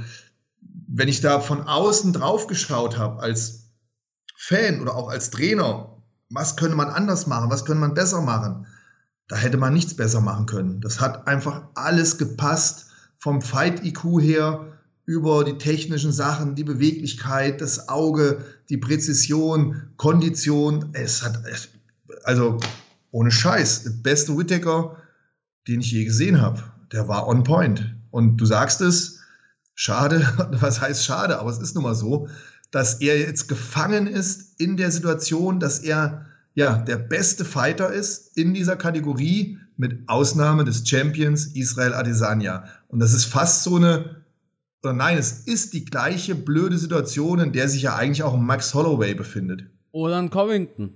[0.88, 3.72] wenn ich da von außen drauf geschaut habe als
[4.36, 5.97] Fan oder auch als Trainer,
[6.30, 8.68] was könnte man anders machen, was könnte man besser machen,
[9.28, 10.82] da hätte man nichts besser machen können.
[10.82, 12.88] Das hat einfach alles gepasst,
[13.20, 20.90] vom Fight-IQ her über die technischen Sachen, die Beweglichkeit, das Auge, die Präzision, Kondition.
[20.94, 21.42] Es hat,
[22.24, 22.60] also
[23.12, 24.98] ohne Scheiß, der beste Whittaker,
[25.68, 26.62] den ich je gesehen habe.
[26.92, 27.96] Der war on point.
[28.12, 29.22] Und du sagst es,
[29.76, 30.28] schade,
[30.60, 32.28] was heißt schade, aber es ist nun mal so,
[32.72, 38.38] dass er jetzt gefangen ist in der Situation, dass er ja der beste Fighter ist
[38.38, 42.66] in dieser Kategorie, mit Ausnahme des Champions Israel Adesanya.
[42.88, 44.24] Und das ist fast so eine,
[44.84, 48.74] oder nein, es ist die gleiche blöde Situation, in der sich ja eigentlich auch Max
[48.74, 49.66] Holloway befindet.
[49.92, 50.94] Oder ein Covington.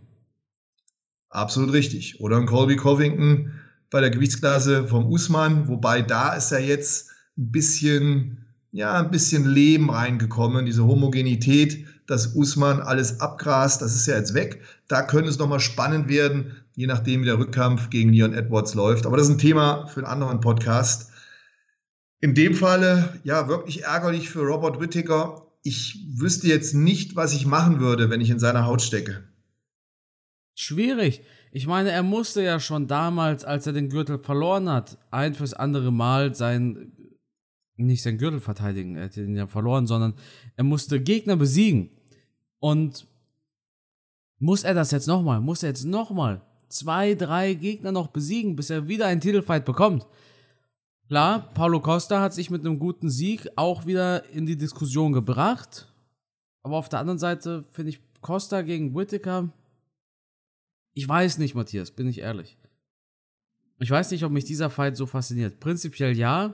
[1.29, 2.19] Absolut richtig.
[2.19, 3.51] Oder ein Colby Covington
[3.89, 8.40] bei der Gewichtsklasse vom Usman, wobei da ist ja jetzt ein bisschen,
[8.71, 14.34] ja, ein bisschen Leben reingekommen, diese Homogenität, dass Usman alles abgrast, das ist ja jetzt
[14.34, 14.62] weg.
[14.88, 19.05] Da könnte es nochmal spannend werden, je nachdem, wie der Rückkampf gegen Leon Edwards läuft.
[19.05, 21.12] Aber das ist ein Thema für einen anderen Podcast.
[22.21, 25.47] In dem Falle, ja, wirklich ärgerlich für Robert Whittaker.
[25.63, 29.23] Ich wüsste jetzt nicht, was ich machen würde, wenn ich in seiner Haut stecke.
[30.55, 31.23] Schwierig.
[31.51, 35.53] Ich meine, er musste ja schon damals, als er den Gürtel verloren hat, ein fürs
[35.53, 36.93] andere Mal sein,
[37.86, 40.13] nicht sein Gürtel verteidigen, er hat ihn ja verloren, sondern
[40.56, 41.89] er musste Gegner besiegen.
[42.60, 43.08] Und
[44.39, 45.41] muss er das jetzt nochmal?
[45.41, 50.08] Muss er jetzt nochmal zwei, drei Gegner noch besiegen, bis er wieder einen Titelfight bekommt?
[51.08, 55.88] Klar, Paulo Costa hat sich mit einem guten Sieg auch wieder in die Diskussion gebracht.
[56.63, 59.50] Aber auf der anderen Seite finde ich Costa gegen Whittaker
[60.94, 62.58] ich weiß nicht, Matthias, bin ich ehrlich.
[63.80, 65.60] Ich weiß nicht, ob mich dieser Fight so fasziniert.
[65.60, 66.54] Prinzipiell ja,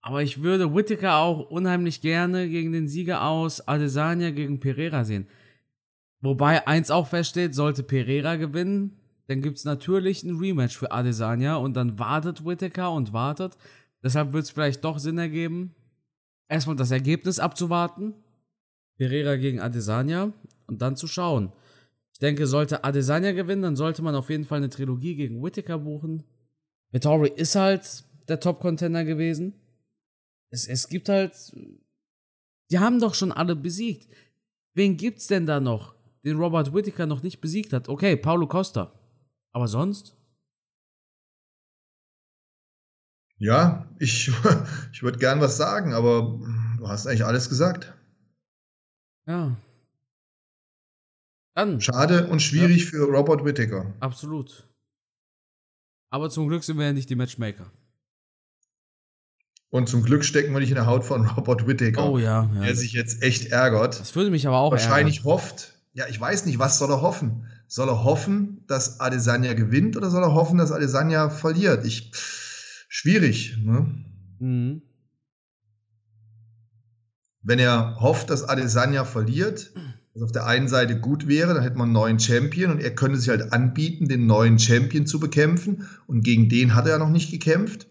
[0.00, 5.26] aber ich würde Whittaker auch unheimlich gerne gegen den Sieger aus Adesanya gegen Pereira sehen.
[6.20, 11.56] Wobei eins auch feststeht, sollte Pereira gewinnen, dann gibt es natürlich ein Rematch für Adesanya
[11.56, 13.56] und dann wartet Whittaker und wartet.
[14.02, 15.74] Deshalb wird es vielleicht doch Sinn ergeben,
[16.48, 18.14] erstmal das Ergebnis abzuwarten.
[18.96, 20.32] Pereira gegen Adesanya
[20.66, 21.52] und dann zu schauen.
[22.12, 25.78] Ich denke, sollte Adesanya gewinnen, dann sollte man auf jeden Fall eine Trilogie gegen Whittaker
[25.78, 26.24] buchen.
[26.90, 29.54] Vittori ist halt der Top-Contender gewesen.
[30.50, 31.34] Es, es gibt halt.
[32.70, 34.08] Die haben doch schon alle besiegt.
[34.74, 37.88] Wen gibt's denn da noch, den Robert Whittaker noch nicht besiegt hat?
[37.88, 38.92] Okay, Paulo Costa.
[39.52, 40.14] Aber sonst?
[43.38, 44.30] Ja, ich,
[44.92, 46.40] ich würde gern was sagen, aber
[46.78, 47.94] du hast eigentlich alles gesagt.
[49.26, 49.56] Ja,
[51.58, 51.80] dann.
[51.80, 52.90] Schade und schwierig ja.
[52.90, 53.92] für Robert Whittaker.
[53.98, 54.68] Absolut.
[56.08, 57.72] Aber zum Glück sind wir ja nicht die Matchmaker.
[59.70, 62.10] Und zum Glück stecken wir nicht in der Haut von Robert Whittaker.
[62.10, 62.62] Oh ja, ja.
[62.62, 64.00] Der sich jetzt echt ärgert.
[64.00, 65.32] Das würde mich aber auch Wahrscheinlich ärgern.
[65.32, 65.74] hofft.
[65.92, 67.46] Ja, ich weiß nicht, was soll er hoffen?
[67.66, 71.84] Soll er hoffen, dass Adesanya gewinnt oder soll er hoffen, dass Adesanya verliert?
[71.84, 72.12] Ich,
[72.88, 73.86] schwierig, ne?
[74.38, 74.82] Mhm.
[77.42, 79.72] Wenn er hofft, dass Adesanya verliert,
[80.14, 82.94] was auf der einen Seite gut wäre, dann hätte man einen neuen Champion und er
[82.94, 85.88] könnte sich halt anbieten, den neuen Champion zu bekämpfen.
[86.06, 87.87] Und gegen den hat er ja noch nicht gekämpft.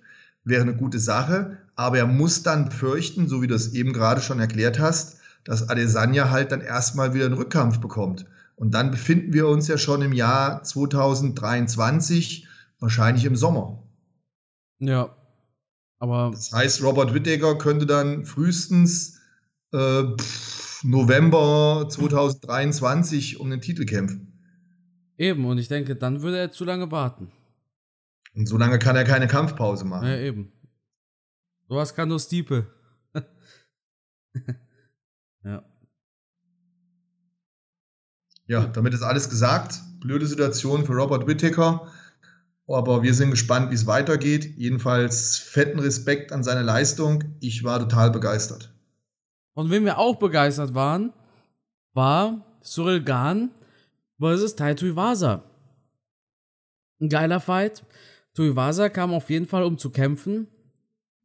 [0.48, 1.58] Wäre eine gute Sache.
[1.76, 5.70] Aber er muss dann fürchten, so wie du es eben gerade schon erklärt hast, dass
[5.70, 8.26] Adesanya halt dann erstmal wieder einen Rückkampf bekommt.
[8.56, 12.48] Und dann befinden wir uns ja schon im Jahr 2023,
[12.80, 13.84] wahrscheinlich im Sommer.
[14.80, 15.16] Ja.
[16.00, 16.32] Aber.
[16.32, 19.20] Das heißt, Robert Whittaker könnte dann frühestens
[19.74, 24.34] äh, pff, November 2023 um den Titel kämpfen.
[25.18, 27.32] Eben, und ich denke, dann würde er zu lange warten.
[28.38, 30.08] Und so lange kann er keine Kampfpause machen.
[30.08, 30.52] Ja, eben.
[31.68, 32.68] Sowas kann nur Stiepe.
[35.44, 35.66] ja.
[38.46, 39.82] Ja, damit ist alles gesagt.
[40.00, 41.92] Blöde Situation für Robert Whittaker.
[42.68, 44.56] Aber wir sind gespannt, wie es weitergeht.
[44.56, 47.24] Jedenfalls fetten Respekt an seine Leistung.
[47.40, 48.72] Ich war total begeistert.
[49.56, 51.12] Und wen wir auch begeistert waren,
[51.94, 53.50] war Cyril Gahn
[54.20, 55.42] versus Taito Iwasa.
[57.02, 57.84] Ein geiler Fight.
[58.38, 60.48] Tuivasa kam auf jeden Fall, um zu kämpfen.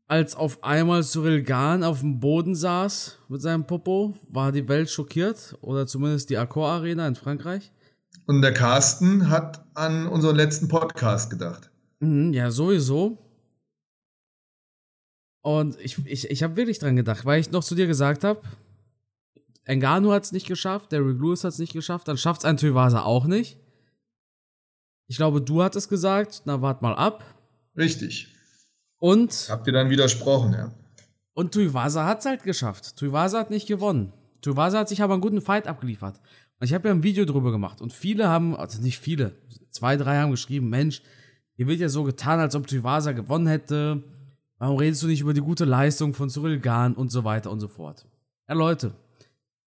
[0.09, 4.88] Als auf einmal Cyril Gahn auf dem Boden saß mit seinem Popo, war die Welt
[4.88, 5.59] schockiert.
[5.61, 7.70] Oder zumindest die Accor Arena in Frankreich.
[8.25, 11.70] Und der Carsten hat an unseren letzten Podcast gedacht.
[12.01, 13.18] Mhm, ja, sowieso.
[15.42, 18.40] Und ich, ich, ich habe wirklich dran gedacht, weil ich noch zu dir gesagt habe,
[19.66, 22.57] Engano hat es nicht geschafft, Derrick Lewis hat es nicht geschafft, dann schafft es ein
[22.57, 23.59] Tuivasa auch nicht.
[25.12, 27.22] Ich glaube, du hattest gesagt, na wart mal ab.
[27.77, 28.29] Richtig.
[28.96, 29.46] Und.
[29.51, 30.72] Habt ihr dann widersprochen, ja.
[31.35, 32.96] Und Tuivasa hat es halt geschafft.
[32.96, 34.14] Tuivasa hat nicht gewonnen.
[34.40, 36.18] Tuivasa hat sich aber einen guten Fight abgeliefert.
[36.59, 37.83] Und ich habe ja ein Video drüber gemacht.
[37.83, 39.35] Und viele haben, also nicht viele,
[39.68, 41.03] zwei, drei haben geschrieben, Mensch,
[41.57, 44.03] hier wird ja so getan, als ob Tuivasa gewonnen hätte.
[44.57, 47.61] Warum redest du nicht über die gute Leistung von Cyril Gahn und so weiter und
[47.61, 48.07] so fort?
[48.48, 48.94] Ja, Leute,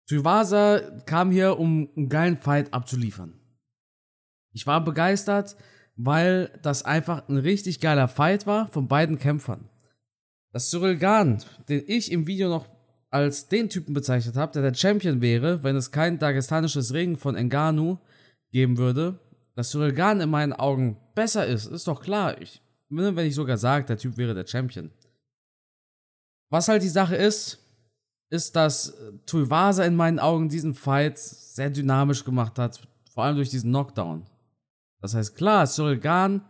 [0.06, 3.39] Tuivasa kam hier, um einen geilen Fight abzuliefern.
[4.52, 5.56] Ich war begeistert,
[5.96, 9.68] weil das einfach ein richtig geiler Fight war von beiden Kämpfern.
[10.52, 12.68] Dass Cyril Gahn, den ich im Video noch
[13.10, 17.36] als den Typen bezeichnet habe, der der Champion wäre, wenn es kein dagestanisches Ring von
[17.36, 17.98] Enganu
[18.52, 19.18] geben würde,
[19.54, 22.40] dass Cyril Gahn in meinen Augen besser ist, ist doch klar.
[22.40, 24.90] Ich, wenn ich sogar sage, der Typ wäre der Champion.
[26.50, 27.58] Was halt die Sache ist,
[28.30, 32.80] ist, dass Tuivasa in meinen Augen diesen Fight sehr dynamisch gemacht hat,
[33.12, 34.24] vor allem durch diesen Knockdown.
[35.00, 36.44] Das heißt, klar, Cyril Gahn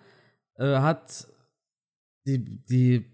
[0.56, 1.28] äh, hat
[2.26, 3.12] die, die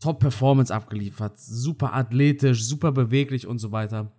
[0.00, 4.12] Top-Performance abgeliefert, super athletisch, super beweglich und so weiter.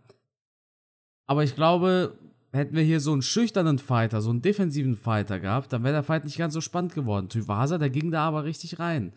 [1.26, 2.17] Aber ich glaube,
[2.54, 6.04] hätten wir hier so einen schüchternen Fighter, so einen defensiven Fighter gehabt, dann wäre der
[6.04, 7.30] Fight nicht ganz so spannend geworden.
[7.30, 9.13] Tuivasa, der ging da aber richtig rein.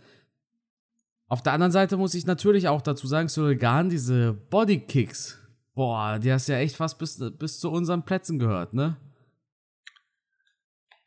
[1.29, 5.39] Auf der anderen Seite muss ich natürlich auch dazu sagen, Cyril Gahn, diese Bodykicks,
[5.75, 8.97] boah, die hast ja echt fast bis, bis zu unseren Plätzen gehört, ne?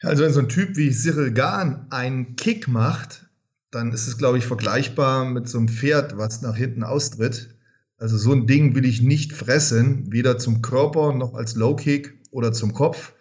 [0.02, 3.28] Also wenn so ein Typ wie Cyril Gahn einen Kick macht,
[3.72, 7.56] dann ist es, glaube ich, vergleichbar mit so einem Pferd, was nach hinten austritt.
[7.98, 12.18] Also so ein Ding will ich nicht fressen, weder zum Körper noch als Low Kick
[12.32, 13.14] oder zum Kopf.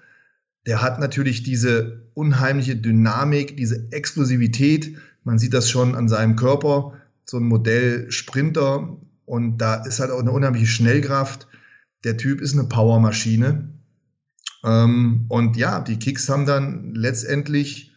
[0.66, 6.94] Der hat natürlich diese unheimliche Dynamik, diese Explosivität, man sieht das schon an seinem Körper,
[7.26, 8.96] so ein Modell Sprinter.
[9.26, 11.48] Und da ist halt auch eine unheimliche Schnellkraft.
[12.04, 13.68] Der Typ ist eine Powermaschine.
[14.64, 17.92] Ähm, und ja, die Kicks haben dann letztendlich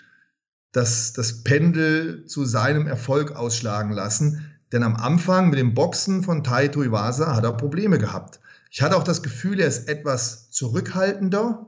[0.71, 4.45] das, das Pendel zu seinem Erfolg ausschlagen lassen.
[4.71, 8.39] Denn am Anfang mit dem Boxen von Taito Iwasa hat er Probleme gehabt.
[8.69, 11.67] Ich hatte auch das Gefühl, er ist etwas zurückhaltender.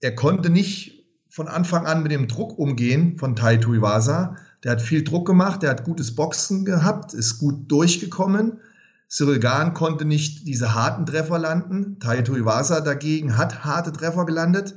[0.00, 4.36] Er konnte nicht von Anfang an mit dem Druck umgehen von Taito Iwasa.
[4.64, 8.58] Der hat viel Druck gemacht, der hat gutes Boxen gehabt, ist gut durchgekommen.
[9.10, 11.98] Cyril Gahn konnte nicht diese harten Treffer landen.
[11.98, 14.76] Taito Iwasa dagegen hat harte Treffer gelandet.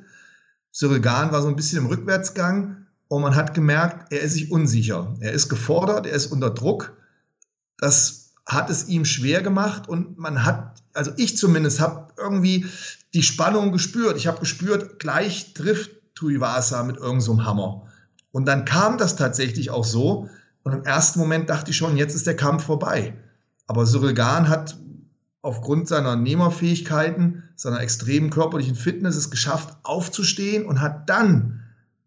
[0.72, 4.52] Cyril Gahn war so ein bisschen im Rückwärtsgang und man hat gemerkt, er ist sich
[4.52, 5.15] unsicher.
[5.19, 6.98] Er ist gefordert, er ist unter Druck.
[7.78, 12.65] Das hat es ihm schwer gemacht und man hat, also ich zumindest, habe irgendwie
[13.13, 14.17] die Spannung gespürt.
[14.17, 17.88] Ich habe gespürt, gleich trifft Tuivasa mit irgendeinem so Hammer.
[18.32, 20.28] Und dann kam das tatsächlich auch so.
[20.63, 23.13] Und im ersten Moment dachte ich schon, jetzt ist der Kampf vorbei.
[23.67, 24.78] Aber Cyril Gahn hat
[25.41, 31.62] aufgrund seiner Nehmerfähigkeiten, seiner extremen körperlichen Fitness es geschafft, aufzustehen und hat dann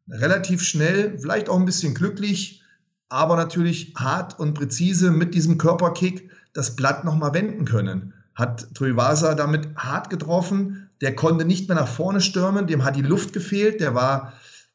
[0.09, 2.63] relativ schnell, vielleicht auch ein bisschen glücklich,
[3.09, 8.15] aber natürlich hart und präzise mit diesem Körperkick das Blatt nochmal wenden können.
[8.35, 13.03] Hat Tuivasa damit hart getroffen, der konnte nicht mehr nach vorne stürmen, dem hat die
[13.03, 14.33] Luft gefehlt, der war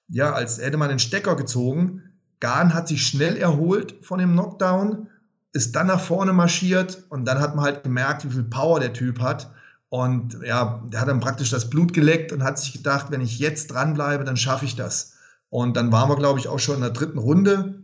[0.08, 2.04] ja, als hätte man den Stecker gezogen.
[2.40, 5.08] Gahn hat sich schnell erholt von dem Knockdown,
[5.54, 8.94] ist dann nach vorne marschiert und dann hat man halt gemerkt, wie viel Power der
[8.94, 9.52] Typ hat.
[9.90, 13.40] Und ja, der hat dann praktisch das Blut geleckt und hat sich gedacht, wenn ich
[13.40, 15.14] jetzt dranbleibe, dann schaffe ich das.
[15.50, 17.84] Und dann waren wir, glaube ich, auch schon in der dritten Runde,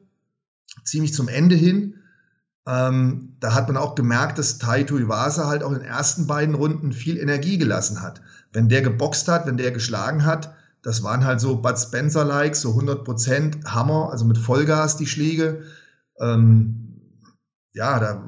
[0.85, 1.95] ziemlich zum Ende hin.
[2.65, 6.55] Ähm, da hat man auch gemerkt, dass Taito Iwasa halt auch in den ersten beiden
[6.55, 8.21] Runden viel Energie gelassen hat.
[8.53, 12.71] Wenn der geboxt hat, wenn der geschlagen hat, das waren halt so Bud Spencer-like, so
[12.71, 15.63] 100% Hammer, also mit Vollgas die Schläge.
[16.19, 16.86] Ähm,
[17.77, 18.23] ja, da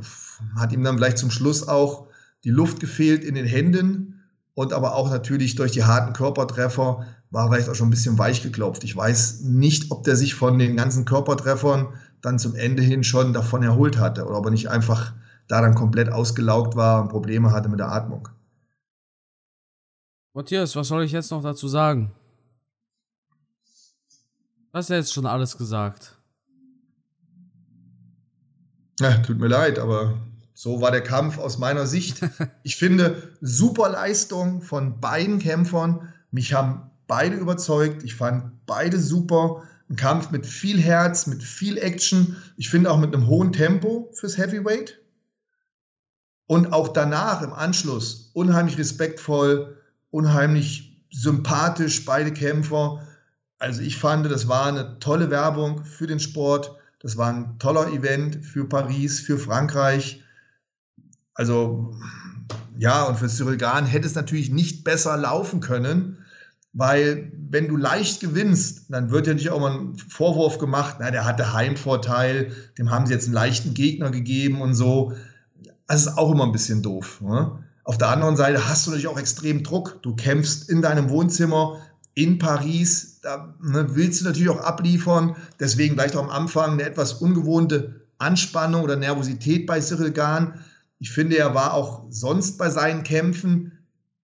[0.56, 2.08] hat ihm dann vielleicht zum Schluss auch
[2.44, 7.50] die Luft gefehlt in den Händen und aber auch natürlich durch die harten Körpertreffer war
[7.50, 8.84] vielleicht auch schon ein bisschen weich geklopft.
[8.84, 13.34] Ich weiß nicht, ob der sich von den ganzen Körpertreffern dann zum Ende hin schon
[13.34, 15.14] davon erholt hatte oder ob er nicht einfach
[15.48, 18.30] da dann komplett ausgelaugt war und Probleme hatte mit der Atmung.
[20.34, 22.12] Matthias, was soll ich jetzt noch dazu sagen?
[24.72, 26.19] Hast du jetzt schon alles gesagt?
[29.00, 30.20] Ja, tut mir leid, aber
[30.54, 32.22] so war der Kampf aus meiner Sicht.
[32.64, 36.14] Ich finde, super Leistung von beiden Kämpfern.
[36.32, 38.04] Mich haben beide überzeugt.
[38.04, 39.64] Ich fand beide super.
[39.90, 42.36] ein Kampf mit viel Herz, mit viel Action.
[42.58, 45.00] Ich finde auch mit einem hohen Tempo fürs Heavyweight.
[46.48, 49.78] Und auch danach im Anschluss unheimlich respektvoll,
[50.12, 53.08] unheimlich sympathisch, beide Kämpfer.
[53.58, 56.79] Also ich fand, das war eine tolle Werbung für den Sport.
[57.00, 60.24] Das war ein toller Event für Paris, für Frankreich.
[61.34, 61.96] Also
[62.78, 66.18] ja, und für Cyril Gahn hätte es natürlich nicht besser laufen können,
[66.74, 71.12] weil wenn du leicht gewinnst, dann wird ja nicht auch mal ein Vorwurf gemacht, na,
[71.12, 75.14] der hatte Heimvorteil, dem haben sie jetzt einen leichten Gegner gegeben und so.
[75.88, 77.22] Das ist auch immer ein bisschen doof.
[77.22, 77.64] Ne?
[77.84, 80.00] Auf der anderen Seite hast du natürlich auch extrem Druck.
[80.04, 81.82] Du kämpfst in deinem Wohnzimmer
[82.24, 85.36] in Paris, da ne, willst du natürlich auch abliefern.
[85.60, 90.60] Deswegen vielleicht auch am Anfang eine etwas ungewohnte Anspannung oder Nervosität bei Cyril Gahn.
[91.00, 93.72] Ich finde, er war auch sonst bei seinen Kämpfen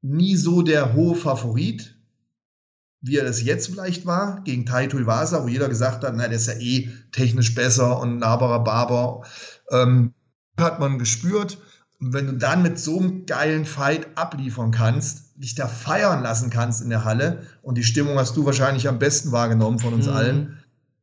[0.01, 1.95] nie so der hohe Favorit,
[3.01, 6.37] wie er das jetzt vielleicht war, gegen Tai Tuivasa, wo jeder gesagt hat, na, der
[6.37, 9.25] ist ja eh technisch besser und nahbarer Barber.
[9.71, 10.13] Ähm,
[10.59, 11.59] hat man gespürt.
[12.01, 16.49] Und wenn du dann mit so einem geilen Fight abliefern kannst, dich da feiern lassen
[16.49, 20.07] kannst in der Halle, und die Stimmung hast du wahrscheinlich am besten wahrgenommen von uns
[20.07, 20.13] mhm.
[20.13, 20.57] allen,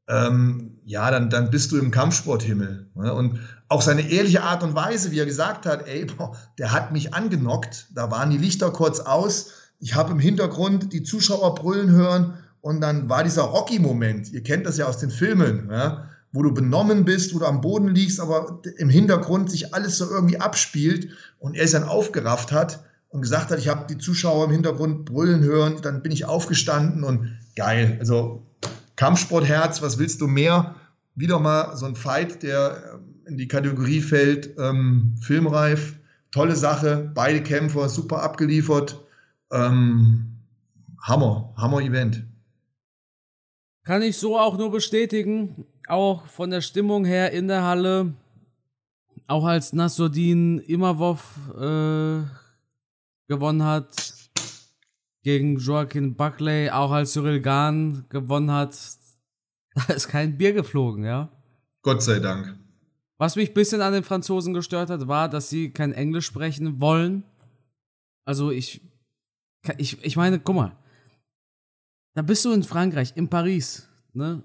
[0.08, 2.86] ähm, ja, dann, dann bist du im Kampfsporthimmel.
[2.94, 3.14] Ne?
[3.14, 6.92] Und auch seine ehrliche Art und Weise, wie er gesagt hat, ey, boah, der hat
[6.92, 11.90] mich angenockt, da waren die Lichter kurz aus, ich habe im Hintergrund die Zuschauer brüllen
[11.90, 12.34] hören.
[12.60, 16.54] Und dann war dieser Rocky-Moment, ihr kennt das ja aus den Filmen, ja, wo du
[16.54, 21.08] benommen bist, wo du am Boden liegst, aber im Hintergrund sich alles so irgendwie abspielt
[21.40, 25.04] und er sich dann aufgerafft hat und gesagt hat, ich habe die Zuschauer im Hintergrund
[25.04, 27.98] brüllen hören, dann bin ich aufgestanden und geil.
[28.00, 28.46] Also
[28.96, 30.74] Kampfsportherz, was willst du mehr?
[31.14, 35.94] Wieder mal so ein Fight, der in die Kategorie fällt, ähm, filmreif,
[36.30, 38.98] tolle Sache, beide Kämpfer super abgeliefert.
[39.50, 40.38] Ähm,
[41.02, 42.24] Hammer, Hammer-Event.
[43.84, 48.14] Kann ich so auch nur bestätigen, auch von der Stimmung her in der Halle,
[49.26, 52.22] auch als Nasruddin Imavov äh,
[53.32, 54.12] gewonnen hat
[55.22, 58.76] gegen Joaquin Buckley, auch als Cyril Gahn gewonnen hat,
[59.74, 61.30] da ist kein Bier geflogen, ja.
[61.82, 62.58] Gott sei Dank.
[63.18, 66.80] Was mich ein bisschen an den Franzosen gestört hat, war, dass sie kein Englisch sprechen
[66.80, 67.24] wollen.
[68.24, 68.80] Also ich,
[69.78, 70.76] ich, ich meine, guck mal,
[72.14, 74.44] da bist du in Frankreich, in Paris, ne?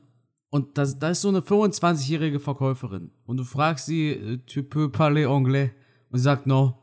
[0.49, 3.11] Und da, da ist so eine 25-jährige Verkäuferin.
[3.25, 5.71] Und du fragst sie, tu peux parler anglais?
[6.09, 6.81] Und sie sagt, no.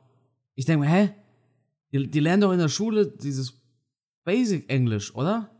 [0.54, 1.14] Ich denke mir, hä?
[1.94, 3.62] Die, die lernen doch in der Schule dieses
[4.24, 5.50] Basic Englisch, oder?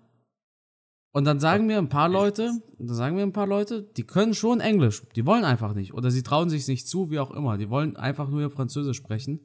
[1.12, 4.34] Und dann sagen mir ein paar Leute, dann sagen mir ein paar Leute, die können
[4.34, 7.56] schon Englisch, die wollen einfach nicht oder sie trauen sich nicht zu, wie auch immer,
[7.56, 9.38] die wollen einfach nur ihr Französisch sprechen.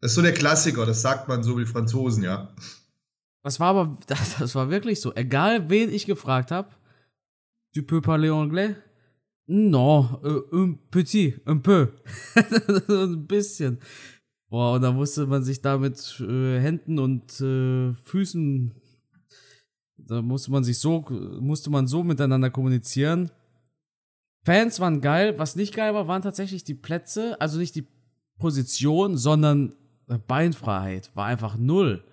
[0.00, 2.54] Das ist so der Klassiker, das sagt man so wie Franzosen, ja.
[3.42, 5.14] Das war aber, das, das war wirklich so.
[5.14, 6.70] Egal wen ich gefragt habe,
[7.74, 8.76] tu peux parler anglais?
[9.46, 11.88] Non, euh, un petit, un peu.
[12.88, 13.78] ein bisschen.
[14.54, 18.72] Boah, und da musste man sich da mit äh, Händen und äh, Füßen
[19.96, 21.00] da musste man sich so,
[21.40, 23.32] musste man so miteinander kommunizieren.
[24.44, 25.40] Fans waren geil.
[25.40, 27.88] Was nicht geil war, waren tatsächlich die Plätze, also nicht die
[28.38, 29.74] Position, sondern
[30.28, 32.04] Beinfreiheit war einfach null.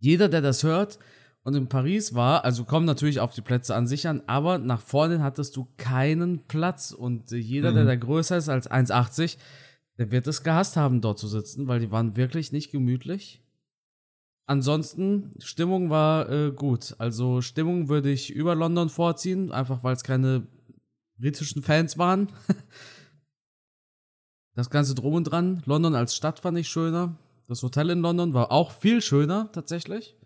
[0.00, 0.98] Jeder, der das hört
[1.42, 4.82] und in Paris war, also kommen natürlich auf die Plätze an sich an, aber nach
[4.82, 7.76] vorne hattest du keinen Platz und jeder, mhm.
[7.76, 9.38] der da größer ist als 1,80,
[9.98, 13.42] der wird es gehasst haben, dort zu sitzen, weil die waren wirklich nicht gemütlich.
[14.46, 16.94] Ansonsten, Stimmung war äh, gut.
[16.98, 20.46] Also Stimmung würde ich über London vorziehen, einfach weil es keine
[21.18, 22.28] britischen Fans waren.
[24.54, 25.62] das Ganze drum und dran.
[25.66, 27.18] London als Stadt fand ich schöner.
[27.46, 30.16] Das Hotel in London war auch viel schöner, tatsächlich.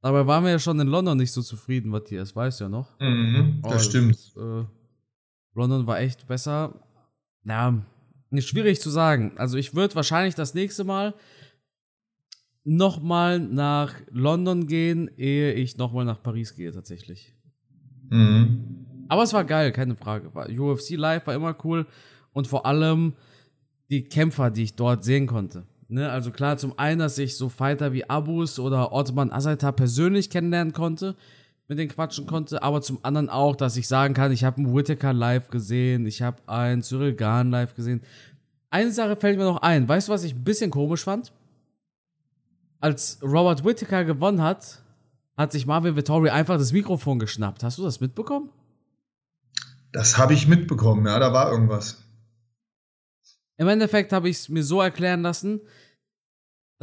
[0.00, 2.98] Dabei waren wir ja schon in London nicht so zufrieden, Matthias, weißt ja noch.
[3.00, 4.32] Mhm, das oh, stimmt.
[4.34, 4.64] Das, äh,
[5.54, 6.74] London war echt besser.
[7.44, 7.82] Ja,
[8.42, 9.32] schwierig zu sagen.
[9.36, 11.14] Also ich würde wahrscheinlich das nächste Mal
[12.64, 17.34] nochmal nach London gehen, ehe ich nochmal nach Paris gehe, tatsächlich.
[18.10, 19.06] Mhm.
[19.08, 20.30] Aber es war geil, keine Frage.
[20.58, 21.86] UFC Live war immer cool
[22.32, 23.14] und vor allem
[23.90, 25.64] die Kämpfer, die ich dort sehen konnte.
[25.88, 30.30] Ne, also klar, zum einen, dass ich so Fighter wie Abus oder Ottoman Asaita persönlich
[30.30, 31.14] kennenlernen konnte,
[31.68, 34.74] mit denen quatschen konnte, aber zum anderen auch, dass ich sagen kann, ich habe einen
[34.74, 38.02] Whittaker live gesehen, ich habe einen Cyril Gahn live gesehen.
[38.70, 39.88] Eine Sache fällt mir noch ein.
[39.88, 41.32] Weißt du, was ich ein bisschen komisch fand?
[42.84, 44.82] als Robert Whittaker gewonnen hat,
[45.38, 47.62] hat sich Marvin Vittori einfach das Mikrofon geschnappt.
[47.62, 48.50] Hast du das mitbekommen?
[49.90, 52.04] Das habe ich mitbekommen, ja, da war irgendwas.
[53.56, 55.62] Im Endeffekt habe ich es mir so erklären lassen,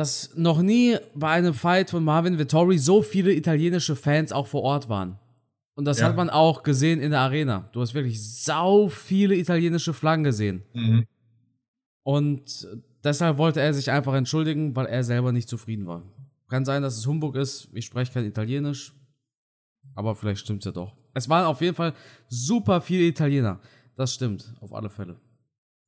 [0.01, 4.63] dass noch nie bei einem Fight von Marvin Vittori so viele italienische Fans auch vor
[4.63, 5.19] Ort waren.
[5.75, 6.07] Und das Ja.
[6.07, 7.69] hat man auch gesehen in der Arena.
[7.71, 10.63] Du hast wirklich sau viele italienische Flaggen gesehen.
[10.73, 11.05] Mhm.
[12.03, 12.67] Und
[13.03, 16.01] deshalb wollte er sich einfach entschuldigen, weil er selber nicht zufrieden war.
[16.49, 17.69] Kann sein, dass es Humbug ist.
[17.73, 18.93] Ich spreche kein Italienisch.
[19.93, 20.95] Aber vielleicht stimmt's ja doch.
[21.13, 21.93] Es waren auf jeden Fall
[22.27, 23.59] super viele Italiener.
[23.95, 25.19] Das stimmt, auf alle Fälle.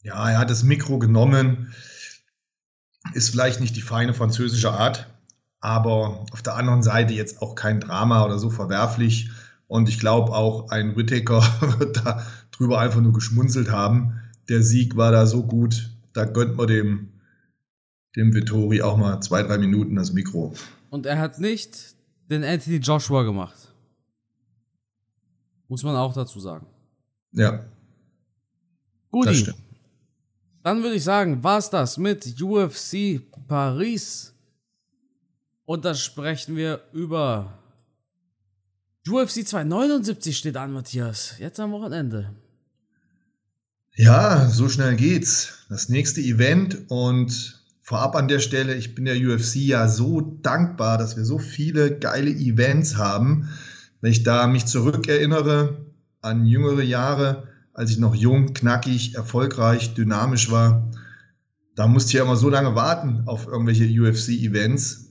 [0.04, 1.74] Ja, er hat das Mikro genommen.
[3.14, 5.10] Ist vielleicht nicht die feine französische Art,
[5.60, 9.30] aber auf der anderen Seite jetzt auch kein Drama oder so verwerflich.
[9.68, 11.42] Und ich glaube auch, ein Whittaker
[11.80, 14.22] wird da drüber einfach nur geschmunzelt haben.
[14.50, 17.10] Der Sieg war da so gut, da gönnt man dem,
[18.16, 20.54] dem Vittori auch mal zwei, drei Minuten das Mikro.
[20.90, 21.96] Und er hat nicht
[22.30, 23.74] den Anthony Joshua gemacht.
[25.68, 26.68] Muss man auch dazu sagen.
[27.32, 27.66] Ja, das
[29.12, 29.36] Guti.
[29.36, 29.63] stimmt.
[30.64, 34.34] Dann würde ich sagen, war's das mit UFC Paris.
[35.66, 37.60] Und dann sprechen wir über
[39.08, 41.36] UFC 279 steht an, Matthias.
[41.38, 42.34] Jetzt am Wochenende.
[43.96, 45.66] Ja, so schnell geht's.
[45.70, 50.98] Das nächste Event und vorab an der Stelle, ich bin der UFC ja so dankbar,
[50.98, 53.50] dass wir so viele geile Events haben.
[54.00, 55.86] Wenn ich da mich zurückerinnere
[56.22, 60.92] an jüngere Jahre, als ich noch jung, knackig, erfolgreich, dynamisch war,
[61.76, 65.10] da musste ich ja immer so lange warten auf irgendwelche UFC-Events.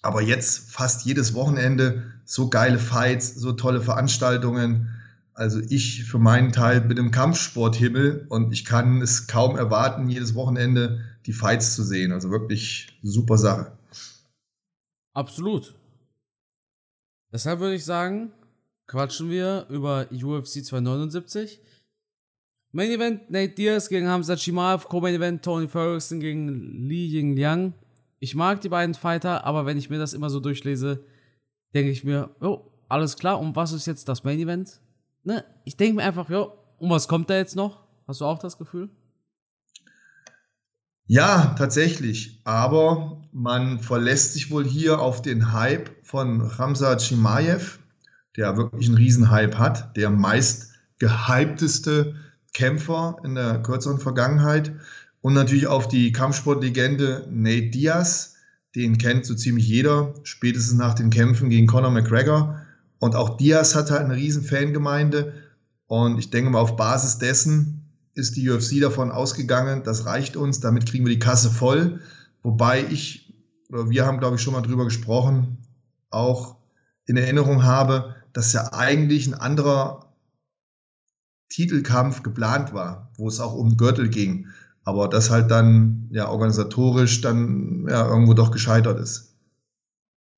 [0.00, 4.88] Aber jetzt fast jedes Wochenende so geile Fights, so tolle Veranstaltungen.
[5.34, 10.34] Also ich für meinen Teil bin im Kampfsporthimmel und ich kann es kaum erwarten, jedes
[10.34, 12.12] Wochenende die Fights zu sehen.
[12.12, 13.76] Also wirklich super Sache.
[15.14, 15.74] Absolut.
[17.32, 18.32] Deshalb würde ich sagen,
[18.86, 21.60] quatschen wir über UFC 279.
[22.72, 26.48] Main Event Nate Diaz gegen Hamza Chimaev, Co-Main Event Tony Ferguson gegen
[26.88, 27.74] Li Yingliang.
[28.18, 31.04] Ich mag die beiden Fighter, aber wenn ich mir das immer so durchlese,
[31.74, 34.80] denke ich mir, oh, alles klar, und was ist jetzt das Main Event?
[35.24, 35.44] Ne?
[35.64, 37.86] Ich denke mir einfach, ja, und was kommt da jetzt noch?
[38.06, 38.90] Hast du auch das Gefühl?
[41.06, 42.40] Ja, tatsächlich.
[42.44, 47.78] Aber man verlässt sich wohl hier auf den Hype von Ramsa Chimaev,
[48.36, 52.14] der wirklich einen Riesenhype hat, der meist gehypteste
[52.54, 54.72] Kämpfer in der kürzeren Vergangenheit.
[55.20, 58.34] Und natürlich auf die Kampfsportlegende Nate Diaz,
[58.74, 62.60] den kennt so ziemlich jeder, spätestens nach den Kämpfen gegen Conor McGregor.
[62.98, 65.34] Und auch Diaz hat halt eine riesen Fangemeinde.
[65.86, 67.82] Und ich denke mal, auf Basis dessen
[68.14, 72.00] ist die UFC davon ausgegangen, das reicht uns, damit kriegen wir die Kasse voll.
[72.42, 73.34] Wobei ich,
[73.70, 75.58] oder wir haben, glaube ich, schon mal drüber gesprochen,
[76.10, 76.56] auch
[77.06, 80.12] in Erinnerung habe, dass ja eigentlich ein anderer
[81.48, 84.48] Titelkampf geplant war, wo es auch um Gürtel ging.
[84.84, 89.36] Aber das halt dann ja organisatorisch dann ja irgendwo doch gescheitert ist.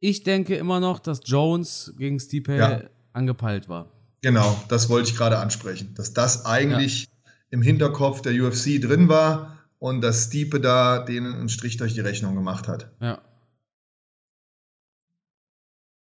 [0.01, 2.83] Ich denke immer noch, dass Jones gegen Stipe Ja.
[3.13, 3.91] angepeilt war.
[4.21, 7.09] Genau, das wollte ich gerade ansprechen, dass das eigentlich
[7.51, 12.01] im Hinterkopf der UFC drin war und dass Stiepe da denen einen Strich durch die
[12.01, 12.91] Rechnung gemacht hat.
[13.01, 13.23] Ja.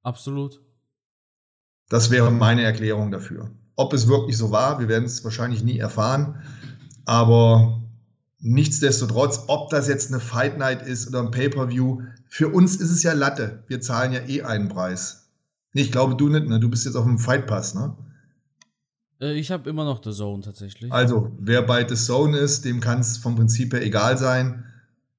[0.03, 0.61] Absolut.
[1.89, 3.49] Das wäre meine Erklärung dafür.
[3.75, 6.41] Ob es wirklich so war, wir werden es wahrscheinlich nie erfahren.
[7.05, 7.81] Aber
[8.39, 13.03] nichtsdestotrotz, ob das jetzt eine Fight Night ist oder ein Pay-Per-View, für uns ist es
[13.03, 13.63] ja Latte.
[13.67, 15.29] Wir zahlen ja eh einen Preis.
[15.73, 16.59] Nee, ich glaube, du nicht, ne?
[16.59, 17.95] Du bist jetzt auf dem Fight Pass, ne?
[19.21, 20.91] Äh, ich habe immer noch The Zone tatsächlich.
[20.91, 24.65] Also, wer bei The Zone ist, dem kann es vom Prinzip her egal sein,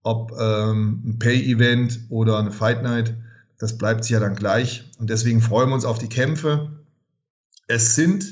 [0.03, 3.15] ob ähm, ein Pay-Event oder eine Fight Night.
[3.59, 4.91] Das bleibt sich ja dann gleich.
[4.99, 6.71] Und deswegen freuen wir uns auf die Kämpfe.
[7.67, 8.25] Es sind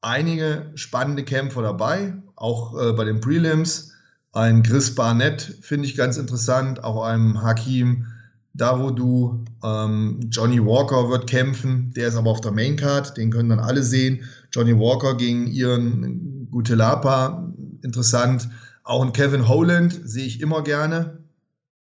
[0.00, 3.92] einige spannende Kämpfer dabei, auch äh, bei den Prelims.
[4.32, 8.06] Ein Chris Barnett finde ich ganz interessant, auch ein Hakim
[8.54, 9.44] Dawodu.
[9.64, 13.82] Ähm, Johnny Walker wird kämpfen, der ist aber auf der Maincard, den können dann alle
[13.82, 14.24] sehen.
[14.52, 17.52] Johnny Walker gegen ihren Gutelapa,
[17.82, 18.48] interessant.
[18.84, 21.18] Auch ein Kevin Holland sehe ich immer gerne.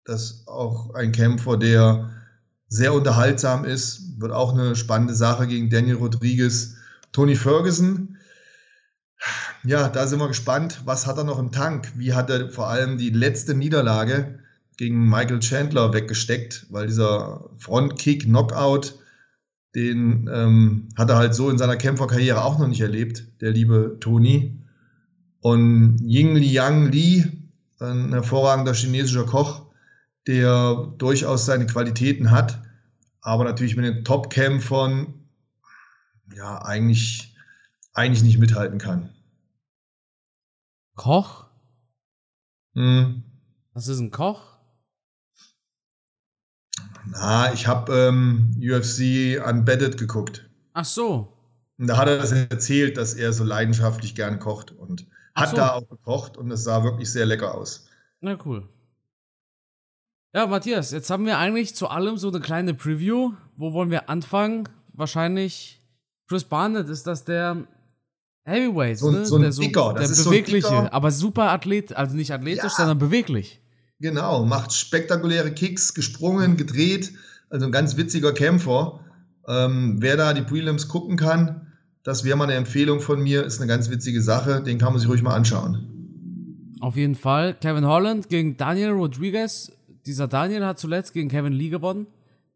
[0.05, 2.11] Das ist auch ein Kämpfer, der
[2.71, 4.19] sehr unterhaltsam ist.
[4.19, 6.77] Wird auch eine spannende Sache gegen Daniel Rodriguez.
[7.13, 8.17] Tony Ferguson,
[9.65, 10.83] ja, da sind wir gespannt.
[10.87, 11.93] Was hat er noch im Tank?
[11.97, 14.39] Wie hat er vor allem die letzte Niederlage
[14.79, 16.67] gegen Michael Chandler weggesteckt?
[16.71, 18.95] Weil dieser Frontkick, Knockout,
[19.75, 23.99] den ähm, hat er halt so in seiner Kämpferkarriere auch noch nicht erlebt, der liebe
[24.01, 24.59] Tony.
[25.41, 27.25] Und Ying Liang Li,
[27.81, 29.70] ein hervorragender chinesischer Koch,
[30.31, 32.63] der durchaus seine Qualitäten hat,
[33.21, 35.29] aber natürlich mit den Top-Kämpfern
[36.33, 37.37] ja eigentlich,
[37.95, 39.11] eigentlich nicht mithalten kann.
[40.95, 41.47] Koch?
[42.75, 43.25] Hm.
[43.75, 44.57] Das ist ein Koch?
[47.07, 50.49] Na, ich habe ähm, UFC Unbedded geguckt.
[50.75, 51.37] Ach so.
[51.77, 55.57] Und da hat er das erzählt, dass er so leidenschaftlich gern kocht und hat so.
[55.57, 57.89] da auch gekocht und es sah wirklich sehr lecker aus.
[58.21, 58.69] Na cool.
[60.33, 63.33] Ja, Matthias, jetzt haben wir eigentlich zu allem so eine kleine Preview.
[63.57, 64.69] Wo wollen wir anfangen?
[64.93, 65.81] Wahrscheinlich
[66.29, 67.67] Chris Barnett ist das der
[68.45, 69.27] Heavyweight, so, ne?
[69.27, 72.71] so ein der, so, Dicker, der bewegliche, so aber super Athlet, also nicht athletisch, ja.
[72.71, 73.61] sondern beweglich.
[73.99, 77.13] Genau, macht spektakuläre Kicks, gesprungen, gedreht,
[77.51, 79.01] also ein ganz witziger Kämpfer.
[79.49, 81.73] Ähm, wer da die Prelims gucken kann,
[82.05, 85.01] das wäre mal eine Empfehlung von mir, ist eine ganz witzige Sache, den kann man
[85.01, 86.77] sich ruhig mal anschauen.
[86.81, 87.55] Auf jeden Fall.
[87.55, 89.73] Kevin Holland gegen Daniel Rodriguez.
[90.07, 92.07] Dieser Daniel hat zuletzt gegen Kevin Lee gewonnen.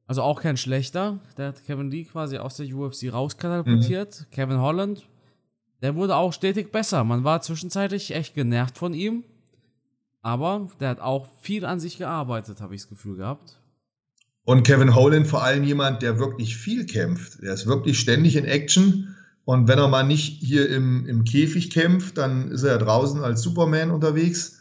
[0.06, 1.20] Also auch kein schlechter.
[1.36, 4.20] Der hat Kevin Lee quasi aus der UFC rauskatapultiert.
[4.20, 4.34] Mhm.
[4.34, 5.08] Kevin Holland,
[5.82, 7.04] der wurde auch stetig besser.
[7.04, 9.24] Man war zwischenzeitlich echt genervt von ihm.
[10.22, 13.60] Aber der hat auch viel an sich gearbeitet, habe ich das Gefühl gehabt.
[14.44, 17.42] Und Kevin Holland vor allem jemand, der wirklich viel kämpft.
[17.42, 19.14] Der ist wirklich ständig in Action.
[19.44, 23.22] Und wenn er mal nicht hier im, im Käfig kämpft, dann ist er ja draußen
[23.22, 24.60] als Superman unterwegs.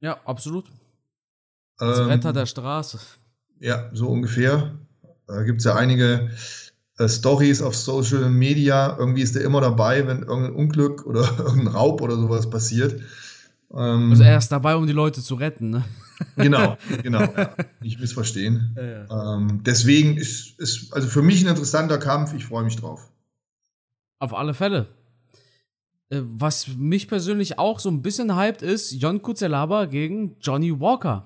[0.00, 0.66] Ja, absolut.
[1.78, 2.98] Als ähm, Retter der Straße.
[3.60, 4.78] Ja, so ungefähr.
[5.26, 6.30] Da gibt es ja einige
[6.98, 8.96] äh, Stories auf Social Media.
[8.98, 13.00] Irgendwie ist er immer dabei, wenn irgendein Unglück oder irgendein Raub oder sowas passiert.
[13.72, 15.84] Ähm, also er ist dabei, um die Leute zu retten, ne?
[16.36, 17.20] Genau, genau.
[17.20, 17.54] Ja.
[17.80, 18.74] Nicht missverstehen.
[18.76, 19.36] Ja, ja.
[19.36, 22.34] Ähm, deswegen ist es also für mich ein interessanter Kampf.
[22.34, 23.08] Ich freue mich drauf.
[24.18, 24.86] Auf alle Fälle.
[26.10, 31.24] Äh, was mich persönlich auch so ein bisschen hyped ist, John Kuzelaba gegen Johnny Walker.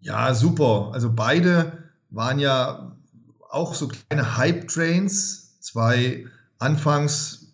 [0.00, 0.90] Ja, super.
[0.92, 2.96] Also beide waren ja
[3.50, 5.58] auch so kleine Hype-Trains.
[5.60, 6.26] Zwei
[6.58, 7.52] anfangs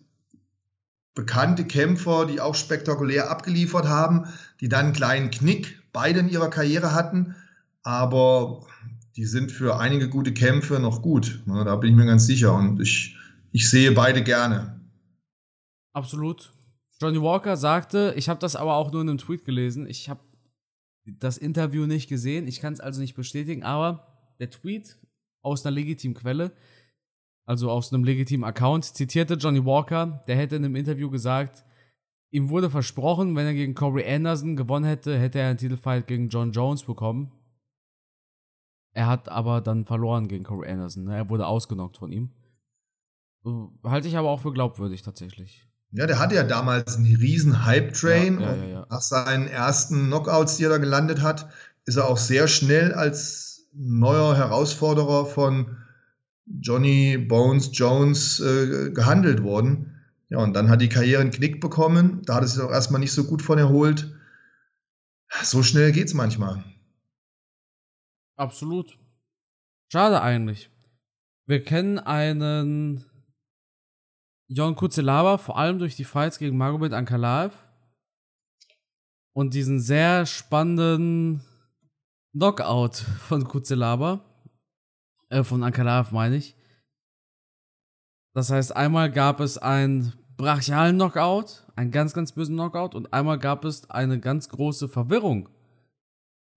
[1.15, 4.25] bekannte Kämpfer, die auch spektakulär abgeliefert haben,
[4.61, 7.35] die dann einen kleinen Knick beide in ihrer Karriere hatten.
[7.83, 8.65] Aber
[9.15, 11.43] die sind für einige gute Kämpfe noch gut.
[11.45, 12.53] Da bin ich mir ganz sicher.
[12.53, 13.17] Und ich,
[13.51, 14.79] ich sehe beide gerne.
[15.93, 16.51] Absolut.
[16.99, 19.87] Johnny Walker sagte, ich habe das aber auch nur in einem Tweet gelesen.
[19.87, 20.21] Ich habe
[21.05, 22.47] das Interview nicht gesehen.
[22.47, 24.07] Ich kann es also nicht bestätigen, aber
[24.39, 24.97] der Tweet
[25.41, 26.51] aus einer legitimen Quelle,
[27.45, 31.65] also aus einem legitimen Account, zitierte Johnny Walker, der hätte in einem Interview gesagt,
[32.31, 36.29] ihm wurde versprochen, wenn er gegen Corey Anderson gewonnen hätte, hätte er einen Titelfight gegen
[36.29, 37.31] John Jones bekommen.
[38.95, 41.03] Er hat aber dann verloren gegen Corey Anderson.
[41.05, 41.15] Ne?
[41.17, 42.31] Er wurde ausgenockt von ihm.
[43.83, 45.67] Halte ich aber auch für glaubwürdig tatsächlich.
[45.93, 48.39] Ja, der hatte ja damals einen riesen Hype-Train.
[48.41, 51.49] Ja, ja, ja, nach seinen ersten Knockouts, die er da gelandet hat,
[51.85, 55.77] ist er auch sehr schnell als neuer Herausforderer von
[56.45, 60.01] Johnny Bones Jones äh, gehandelt worden.
[60.29, 62.23] Ja, und dann hat die Karriere einen Knick bekommen.
[62.25, 64.11] Da hat es sich auch erstmal nicht so gut von erholt.
[65.43, 66.63] So schnell geht's manchmal.
[68.35, 68.97] Absolut.
[69.91, 70.71] Schade eigentlich.
[71.45, 73.05] Wir kennen einen
[74.53, 77.53] Jon Kuzelava, vor allem durch die Fights gegen Magomed Ankalaev
[79.33, 81.41] und diesen sehr spannenden
[82.33, 84.21] Knockout von Kuzelava,
[85.29, 86.55] äh, von Ankalaev meine ich.
[88.35, 93.39] Das heißt, einmal gab es einen brachialen Knockout, einen ganz, ganz bösen Knockout und einmal
[93.39, 95.49] gab es eine ganz große Verwirrung.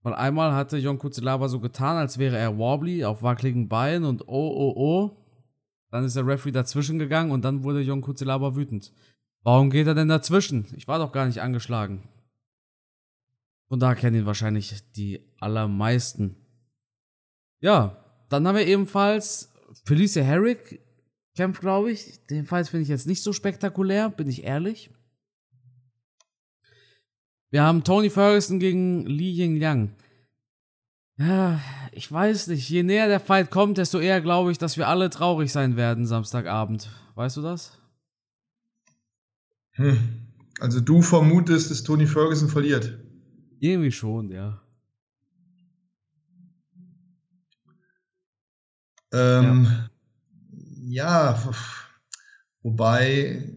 [0.02, 4.28] Weil einmal hatte Jon Kuzelava so getan, als wäre er wobbly auf wackeligen Beinen und
[4.28, 5.25] oh, oh, oh,
[5.96, 8.92] dann ist der Referee dazwischen gegangen und dann wurde Jon Kuzelaba wütend.
[9.42, 10.66] Warum geht er denn dazwischen?
[10.76, 12.06] Ich war doch gar nicht angeschlagen.
[13.68, 16.36] Und da kennen ihn wahrscheinlich die allermeisten.
[17.60, 19.54] Ja, dann haben wir ebenfalls
[19.86, 20.82] Felicia Herrick
[21.34, 22.26] kämpft, glaube ich.
[22.26, 24.90] Den finde ich jetzt nicht so spektakulär, bin ich ehrlich.
[27.48, 29.86] Wir haben Tony Ferguson gegen Li Yingliang.
[29.86, 30.05] Ja,
[31.92, 32.68] ich weiß nicht.
[32.68, 36.06] Je näher der Fight kommt, desto eher glaube ich, dass wir alle traurig sein werden
[36.06, 36.90] Samstagabend.
[37.14, 37.78] Weißt du das?
[39.72, 39.98] Hm.
[40.60, 42.98] Also du vermutest, dass Tony Ferguson verliert.
[43.60, 44.60] Irgendwie schon, ja.
[49.12, 49.66] Ähm,
[50.86, 51.32] ja.
[51.34, 51.52] ja,
[52.62, 53.54] wobei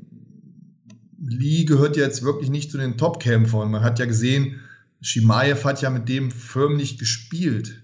[1.21, 3.71] Lee gehört jetzt wirklich nicht zu den Top-Kämpfern.
[3.71, 4.61] Man hat ja gesehen,
[5.01, 7.83] Shimaev hat ja mit dem förmlich gespielt.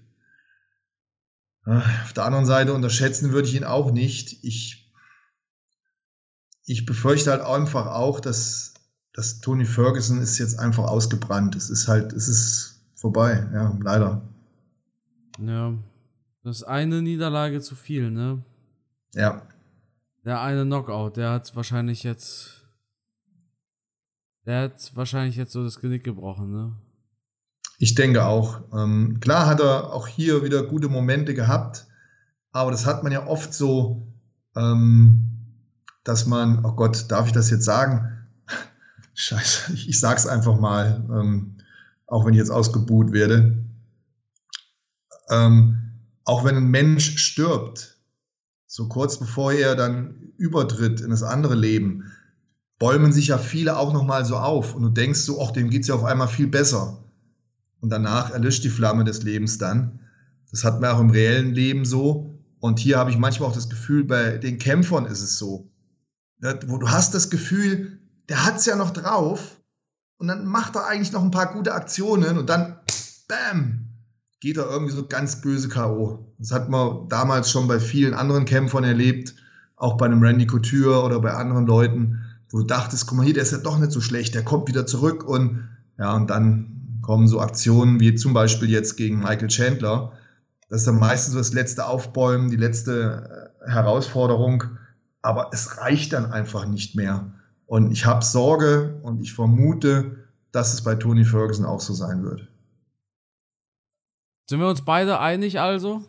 [1.64, 4.44] Auf der anderen Seite unterschätzen würde ich ihn auch nicht.
[4.44, 4.92] Ich,
[6.64, 8.74] ich befürchte halt einfach auch, dass,
[9.12, 11.56] dass Tony Ferguson ist jetzt einfach ausgebrannt.
[11.56, 14.22] Es ist halt, es ist vorbei, ja, leider.
[15.38, 15.74] Ja,
[16.44, 18.44] das ist eine Niederlage zu viel, ne?
[19.14, 19.42] Ja.
[20.24, 22.64] Der eine Knockout, der hat wahrscheinlich jetzt.
[24.44, 26.76] Der hat wahrscheinlich jetzt so das Genick gebrochen, ne?
[27.78, 28.60] Ich denke auch.
[28.72, 31.86] Ähm, klar hat er auch hier wieder gute Momente gehabt,
[32.52, 34.06] aber das hat man ja oft so
[34.56, 35.26] ähm,
[36.06, 38.26] dass man, oh Gott, darf ich das jetzt sagen?
[39.14, 41.56] Scheiße, ich, ich sag's einfach mal, ähm,
[42.06, 43.64] auch wenn ich jetzt ausgebuht werde.
[45.28, 45.78] Ähm,
[46.24, 47.98] auch wenn ein Mensch stirbt,
[48.66, 52.12] so kurz bevor er dann übertritt in das andere Leben,
[52.78, 55.88] bäumen sich ja viele auch nochmal so auf und du denkst so, ach, dem geht's
[55.88, 57.02] ja auf einmal viel besser.
[57.80, 60.00] Und danach erlischt die Flamme des Lebens dann.
[60.50, 62.38] Das hat man auch im reellen Leben so.
[62.60, 65.70] Und hier habe ich manchmal auch das Gefühl, bei den Kämpfern ist es so.
[66.66, 67.98] Wo du hast das Gefühl,
[68.28, 69.60] der hat's ja noch drauf
[70.18, 72.78] und dann macht er eigentlich noch ein paar gute Aktionen und dann,
[73.28, 73.88] bam,
[74.40, 76.34] geht er irgendwie so ganz böse K.O.
[76.38, 79.34] Das hat man damals schon bei vielen anderen Kämpfern erlebt,
[79.76, 83.34] auch bei einem Randy Couture oder bei anderen Leuten, wo du dachtest, guck mal hier,
[83.34, 85.68] der ist ja doch nicht so schlecht, der kommt wieder zurück und
[85.98, 90.12] ja, und dann kommen so Aktionen wie zum Beispiel jetzt gegen Michael Chandler.
[90.68, 94.64] Das ist dann meistens so das letzte Aufbäumen, die letzte äh, Herausforderung,
[95.22, 97.32] aber es reicht dann einfach nicht mehr.
[97.66, 102.24] Und ich habe Sorge und ich vermute, dass es bei Tony Ferguson auch so sein
[102.24, 102.48] wird.
[104.48, 106.02] Sind wir uns beide einig also?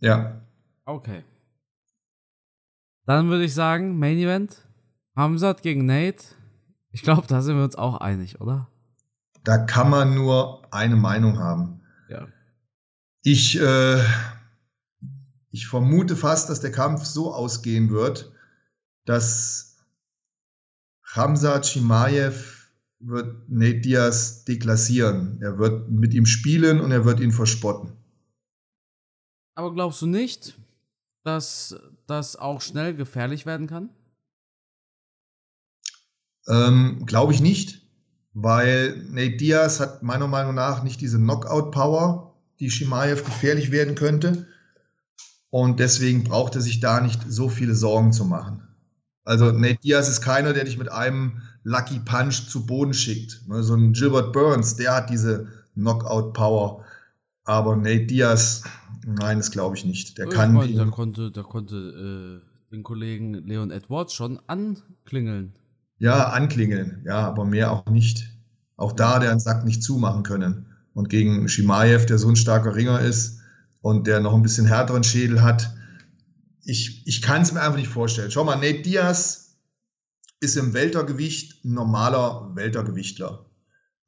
[0.00, 0.40] Ja.
[0.86, 1.22] Okay.
[3.06, 4.62] Dann würde ich sagen, Main Event.
[5.16, 6.24] Hamzat gegen Nate.
[6.90, 8.68] Ich glaube, da sind wir uns auch einig, oder?
[9.44, 11.82] Da kann man nur eine Meinung haben.
[12.08, 12.26] Ja.
[13.22, 14.02] Ich, äh,
[15.50, 18.32] ich vermute fast, dass der Kampf so ausgehen wird,
[19.04, 19.76] dass
[21.12, 25.40] Hamza Chimaev wird Nate Diaz deklassieren.
[25.42, 27.92] Er wird mit ihm spielen und er wird ihn verspotten.
[29.54, 30.58] Aber glaubst du nicht,
[31.22, 31.76] dass
[32.06, 33.90] das auch schnell gefährlich werden kann?
[36.48, 37.83] Ähm, Glaube ich nicht,
[38.34, 44.46] weil Nate Diaz hat meiner Meinung nach nicht diese Knockout-Power, die Shimaev gefährlich werden könnte.
[45.50, 48.62] Und deswegen braucht er sich da nicht so viele Sorgen zu machen.
[49.24, 53.48] Also Nate Diaz ist keiner, der dich mit einem Lucky Punch zu Boden schickt.
[53.48, 56.84] Ne, so ein Gilbert Burns, der hat diese Knockout-Power.
[57.44, 58.64] Aber Nate Diaz,
[59.06, 60.18] nein, das glaube ich nicht.
[60.18, 60.52] Der ich kann.
[60.52, 65.54] Meine, der konnte, der konnte äh, den Kollegen Leon Edwards schon anklingeln.
[65.98, 68.30] Ja, anklingeln, ja, aber mehr auch nicht.
[68.76, 70.66] Auch da der einen Sack nicht zumachen können.
[70.92, 73.40] Und gegen Shimaev, der so ein starker Ringer ist
[73.80, 75.74] und der noch ein bisschen härteren Schädel hat,
[76.64, 78.30] ich, ich kann es mir einfach nicht vorstellen.
[78.30, 79.56] Schau mal, Nate Diaz
[80.40, 83.46] ist im Weltergewicht ein normaler Weltergewichtler.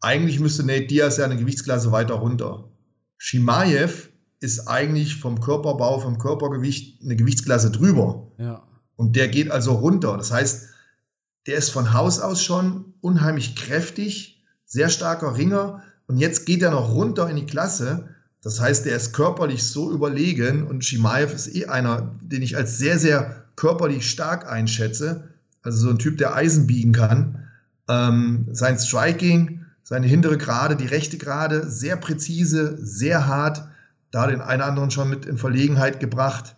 [0.00, 2.70] Eigentlich müsste Nate Diaz ja eine Gewichtsklasse weiter runter.
[3.18, 4.10] Shimaev
[4.40, 8.32] ist eigentlich vom Körperbau, vom Körpergewicht eine Gewichtsklasse drüber.
[8.38, 8.62] Ja.
[8.96, 10.16] Und der geht also runter.
[10.16, 10.68] Das heißt,
[11.46, 15.82] der ist von Haus aus schon unheimlich kräftig, sehr starker Ringer.
[16.06, 18.08] Und jetzt geht er noch runter in die Klasse.
[18.42, 22.78] Das heißt, der ist körperlich so überlegen und Shimaev ist eh einer, den ich als
[22.78, 25.28] sehr, sehr körperlich stark einschätze.
[25.62, 27.44] Also so ein Typ, der Eisen biegen kann.
[27.88, 33.68] Ähm, sein Striking, seine hintere Gerade, die rechte Gerade, sehr präzise, sehr hart.
[34.10, 36.56] Da den einen anderen schon mit in Verlegenheit gebracht.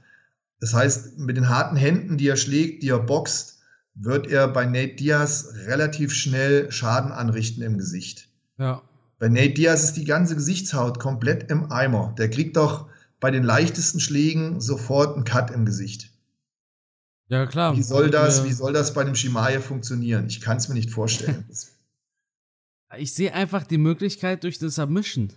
[0.61, 3.58] Das heißt, mit den harten Händen, die er schlägt, die er boxt,
[4.01, 8.29] wird er bei Nate Diaz relativ schnell Schaden anrichten im Gesicht.
[8.57, 8.83] Ja.
[9.19, 12.15] Bei Nate Diaz ist die ganze Gesichtshaut komplett im Eimer.
[12.17, 12.89] Der kriegt doch
[13.21, 16.11] bei den leichtesten Schlägen sofort einen Cut im Gesicht.
[17.27, 17.77] Ja, klar.
[17.77, 20.27] Wie soll das, wie soll das bei einem Shimaev funktionieren?
[20.29, 21.45] Ich kann es mir nicht vorstellen.
[22.97, 25.33] ich sehe einfach die Möglichkeit durch das Submission.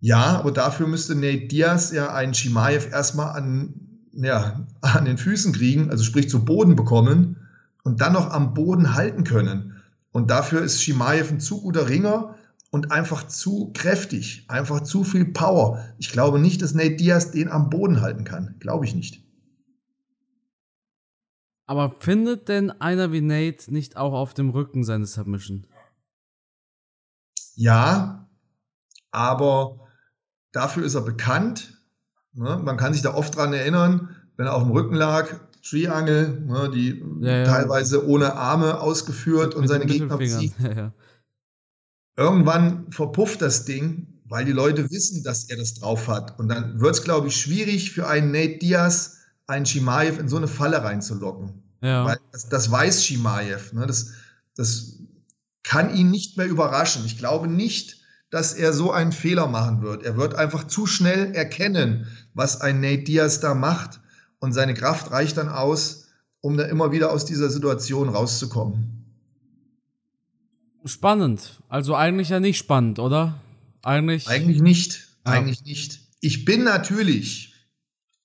[0.00, 3.87] Ja, aber dafür müsste Nate Diaz ja einen Shimaev erstmal an
[4.22, 7.36] ja, an den Füßen kriegen, also sprich zu Boden bekommen
[7.84, 9.80] und dann noch am Boden halten können.
[10.12, 12.34] Und dafür ist Shimaev ein zu guter Ringer
[12.70, 15.84] und einfach zu kräftig, einfach zu viel Power.
[15.98, 18.56] Ich glaube nicht, dass Nate Diaz den am Boden halten kann.
[18.58, 19.24] Glaube ich nicht.
[21.66, 25.66] Aber findet denn einer wie Nate nicht auch auf dem Rücken seine Submission?
[27.54, 28.28] Ja,
[29.10, 29.88] aber
[30.52, 31.77] dafür ist er bekannt
[32.38, 32.60] Ne?
[32.62, 35.28] Man kann sich da oft dran erinnern, wenn er auf dem Rücken lag,
[35.68, 37.44] Triangle, ne, die ja, ja.
[37.44, 40.54] teilweise ohne Arme ausgeführt und seine Gegner besiegt.
[40.62, 40.92] Ja,
[42.16, 46.36] Irgendwann verpufft das Ding, weil die Leute wissen, dass er das drauf hat.
[46.40, 50.36] Und dann wird es, glaube ich, schwierig für einen Nate Diaz, einen Shimaev in so
[50.36, 51.62] eine Falle reinzulocken.
[51.80, 53.72] Weil das, das weiß Shimaev.
[53.72, 53.86] Ne?
[53.86, 54.14] Das,
[54.56, 54.98] das
[55.62, 57.04] kann ihn nicht mehr überraschen.
[57.06, 57.97] Ich glaube nicht,
[58.30, 60.02] dass er so einen Fehler machen wird.
[60.02, 64.00] Er wird einfach zu schnell erkennen, was ein Nate Diaz da macht
[64.38, 66.08] und seine Kraft reicht dann aus,
[66.40, 68.98] um da immer wieder aus dieser Situation rauszukommen.
[70.84, 71.60] Spannend.
[71.68, 73.40] Also eigentlich ja nicht spannend, oder?
[73.82, 74.28] Eigentlich.
[74.28, 75.08] Eigentlich nicht.
[75.26, 75.32] Ja.
[75.32, 76.00] Eigentlich nicht.
[76.20, 77.54] Ich bin natürlich,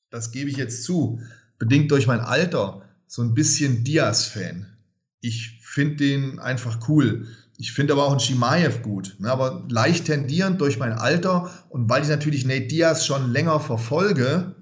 [0.10, 1.20] das gebe ich jetzt zu,
[1.58, 4.68] bedingt durch mein Alter, so ein bisschen Diaz-Fan.
[5.22, 7.28] Ich finde den einfach cool.
[7.58, 11.89] Ich finde aber auch einen Shimaev gut, ne, aber leicht tendierend durch mein Alter und
[11.89, 14.56] weil ich natürlich Nate Diaz schon länger verfolge,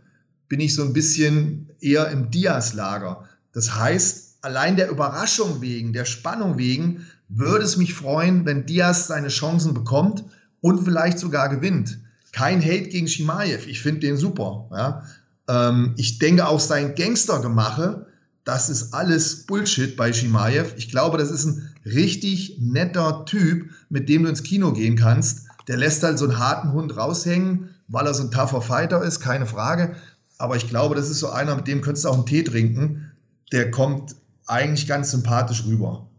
[0.49, 3.23] bin ich so ein bisschen eher im Diaz-Lager.
[3.53, 9.07] Das heißt, allein der Überraschung wegen, der Spannung wegen, würde es mich freuen, wenn Diaz
[9.07, 10.25] seine Chancen bekommt
[10.59, 11.99] und vielleicht sogar gewinnt.
[12.33, 14.67] Kein Hate gegen Shimaev, ich finde den super.
[14.71, 15.03] Ja.
[15.47, 18.07] Ähm, ich denke auch sein Gangstergemache,
[18.43, 20.73] das ist alles Bullshit bei Shimaev.
[20.77, 25.47] Ich glaube, das ist ein richtig netter Typ, mit dem du ins Kino gehen kannst.
[25.67, 29.19] Der lässt halt so einen harten Hund raushängen, weil er so ein tougher Fighter ist,
[29.19, 29.95] keine Frage.
[30.37, 33.11] Aber ich glaube, das ist so einer, mit dem könntest du auch einen Tee trinken.
[33.51, 34.15] Der kommt
[34.47, 36.09] eigentlich ganz sympathisch rüber.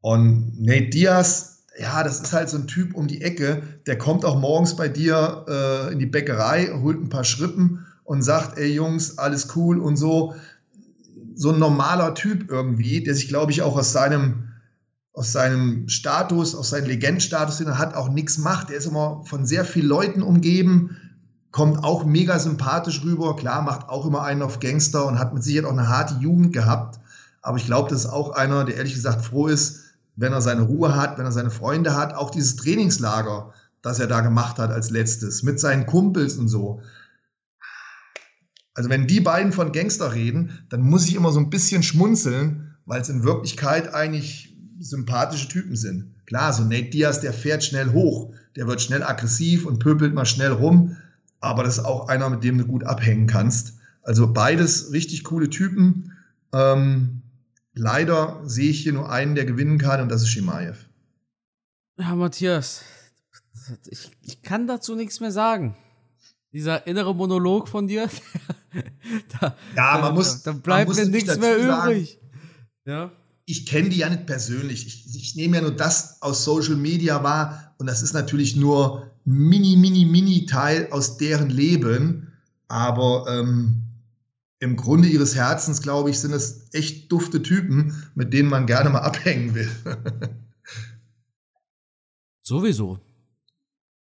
[0.00, 4.24] Und Nate Diaz, ja, das ist halt so ein Typ um die Ecke, der kommt
[4.24, 8.72] auch morgens bei dir äh, in die Bäckerei, holt ein paar Schrippen und sagt, ey
[8.72, 10.34] Jungs, alles cool und so.
[11.38, 14.48] So ein normaler Typ irgendwie, der sich, glaube ich, auch aus seinem,
[15.12, 18.70] aus seinem Status, aus seinem Legendenstatus, den er hat, auch nichts macht.
[18.70, 20.96] Der ist immer von sehr vielen Leuten umgeben,
[21.52, 23.36] kommt auch mega sympathisch rüber.
[23.36, 26.52] Klar, macht auch immer einen auf Gangster und hat mit Sicherheit auch eine harte Jugend
[26.52, 26.98] gehabt.
[27.40, 29.84] Aber ich glaube, das ist auch einer, der ehrlich gesagt froh ist,
[30.16, 32.14] wenn er seine Ruhe hat, wenn er seine Freunde hat.
[32.14, 36.82] Auch dieses Trainingslager, das er da gemacht hat als letztes, mit seinen Kumpels und so.
[38.78, 42.76] Also wenn die beiden von Gangster reden, dann muss ich immer so ein bisschen schmunzeln,
[42.86, 46.14] weil es in Wirklichkeit eigentlich sympathische Typen sind.
[46.26, 50.26] Klar, so Nate Diaz, der fährt schnell hoch, der wird schnell aggressiv und pöbelt mal
[50.26, 50.96] schnell rum
[51.40, 53.74] aber das ist auch einer, mit dem du gut abhängen kannst.
[54.02, 56.16] Also beides richtig coole Typen.
[56.52, 57.22] Ähm,
[57.74, 60.86] leider sehe ich hier nur einen, der gewinnen kann, und das ist Shimaev.
[61.98, 62.82] Ja, Matthias,
[63.86, 65.76] ich, ich kann dazu nichts mehr sagen.
[66.52, 68.08] Dieser innere Monolog von dir,
[69.40, 72.20] da, ja, man muss, da, bleibt mir nichts mehr übrig.
[72.84, 73.12] Ja.
[73.44, 74.86] Ich kenne die ja nicht persönlich.
[74.86, 79.10] Ich, ich nehme ja nur das aus Social Media wahr und das ist natürlich nur
[79.24, 82.32] mini, mini, mini Teil aus deren Leben.
[82.68, 83.82] Aber ähm,
[84.60, 88.90] im Grunde ihres Herzens, glaube ich, sind es echt dufte Typen, mit denen man gerne
[88.90, 89.70] mal abhängen will.
[92.42, 92.98] Sowieso.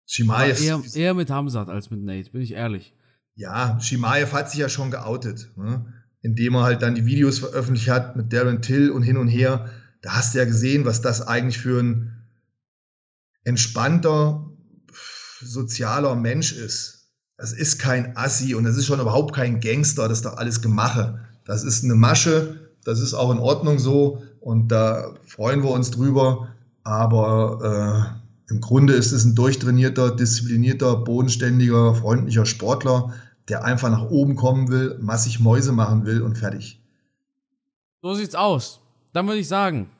[0.06, 0.60] Shimaev.
[0.60, 2.94] Eher, eher, mit Hamzat als mit Nate, bin ich ehrlich.
[3.40, 5.86] Ja, Shimaev hat sich ja schon geoutet, ne?
[6.20, 9.70] indem er halt dann die Videos veröffentlicht hat mit Darren Till und hin und her.
[10.02, 12.26] Da hast du ja gesehen, was das eigentlich für ein
[13.44, 14.46] entspannter,
[15.40, 17.08] sozialer Mensch ist.
[17.38, 21.20] Das ist kein Assi und das ist schon überhaupt kein Gangster, das doch alles Gemache.
[21.46, 25.90] Das ist eine Masche, das ist auch in Ordnung so und da freuen wir uns
[25.90, 26.48] drüber.
[26.82, 28.18] Aber
[28.50, 33.14] äh, im Grunde ist es ein durchtrainierter, disziplinierter, bodenständiger, freundlicher Sportler,
[33.48, 36.80] der einfach nach oben kommen will, massig Mäuse machen will und fertig.
[38.02, 38.80] So sieht's aus.
[39.12, 39.90] Dann würde ich sagen,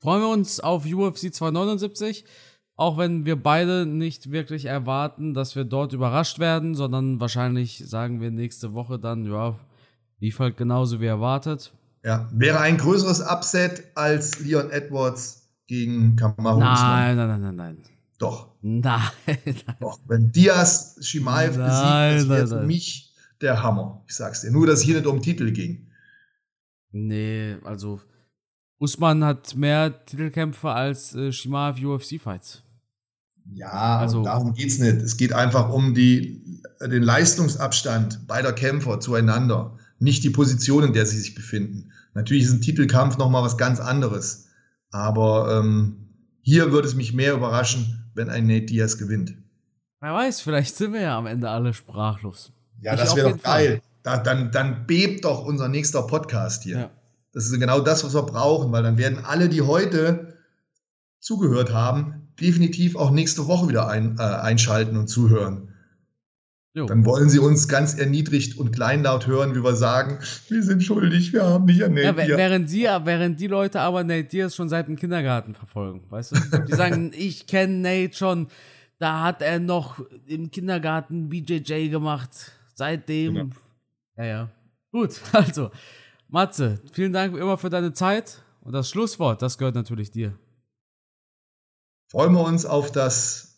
[0.00, 2.24] freuen wir uns auf UFC 279.
[2.76, 8.20] Auch wenn wir beide nicht wirklich erwarten, dass wir dort überrascht werden, sondern wahrscheinlich sagen
[8.20, 9.56] wir nächste Woche dann, ja,
[10.18, 11.72] lief halt genauso wie erwartet.
[12.04, 17.78] Ja, wäre ein größeres Upset als Leon Edwards gegen Kamaru Nein, nein, nein, nein, nein.
[18.18, 18.54] Doch.
[18.62, 19.02] Nein.
[19.80, 24.02] Doch, wenn Diaz Shimaev besiegt, das wäre für mich der Hammer.
[24.08, 24.50] Ich sag's dir.
[24.50, 25.88] Nur, dass es hier nicht um Titel ging.
[26.92, 28.00] Nee, also
[28.78, 32.62] Usman hat mehr Titelkämpfe als äh, Shimaev UFC-Fights.
[33.52, 34.96] Ja, also darum geht es nicht.
[34.96, 41.04] Es geht einfach um die, den Leistungsabstand beider Kämpfer zueinander, nicht die Position, in der
[41.04, 41.92] sie sich befinden.
[42.14, 44.46] Natürlich ist ein Titelkampf nochmal was ganz anderes.
[44.90, 46.08] Aber ähm,
[46.40, 49.34] hier würde es mich mehr überraschen, wenn ein Nate Diaz gewinnt.
[50.00, 52.52] Wer weiß, vielleicht sind wir ja am Ende alle sprachlos.
[52.80, 53.82] Ja, ich das wäre doch geil.
[54.02, 56.78] Da, dann, dann bebt doch unser nächster Podcast hier.
[56.78, 56.90] Ja.
[57.32, 60.36] Das ist genau das, was wir brauchen, weil dann werden alle, die heute
[61.20, 65.73] zugehört haben, definitiv auch nächste Woche wieder ein, äh, einschalten und zuhören.
[66.76, 66.86] Jo.
[66.86, 70.18] Dann wollen sie uns ganz erniedrigt und kleinlaut hören, wie wir sagen,
[70.48, 74.02] wir sind schuldig, wir haben nicht an Nate ja, während, die, während die Leute aber
[74.02, 76.58] Nate Diaz schon seit dem Kindergarten verfolgen, weißt du?
[76.66, 78.48] Die sagen, ich kenne Nate schon,
[78.98, 82.30] da hat er noch im Kindergarten BJJ gemacht.
[82.74, 83.34] Seitdem.
[83.34, 83.54] Genau.
[84.16, 84.50] Ja, ja.
[84.90, 85.70] Gut, also,
[86.28, 88.42] Matze, vielen Dank immer für deine Zeit.
[88.62, 90.36] Und das Schlusswort, das gehört natürlich dir
[92.14, 93.53] freuen wir uns auf das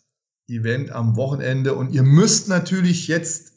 [0.47, 1.75] Event am Wochenende.
[1.75, 3.53] Und ihr müsst natürlich jetzt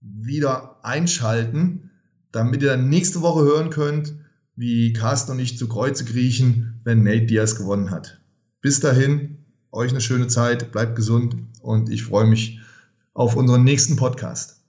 [0.00, 1.90] wieder einschalten,
[2.32, 4.14] damit ihr dann nächste Woche hören könnt,
[4.56, 8.20] wie Carsten und ich zu Kreuze kriechen, wenn Nate Diaz gewonnen hat.
[8.60, 9.38] Bis dahin,
[9.72, 12.60] euch eine schöne Zeit, bleibt gesund und ich freue mich
[13.12, 14.63] auf unseren nächsten Podcast.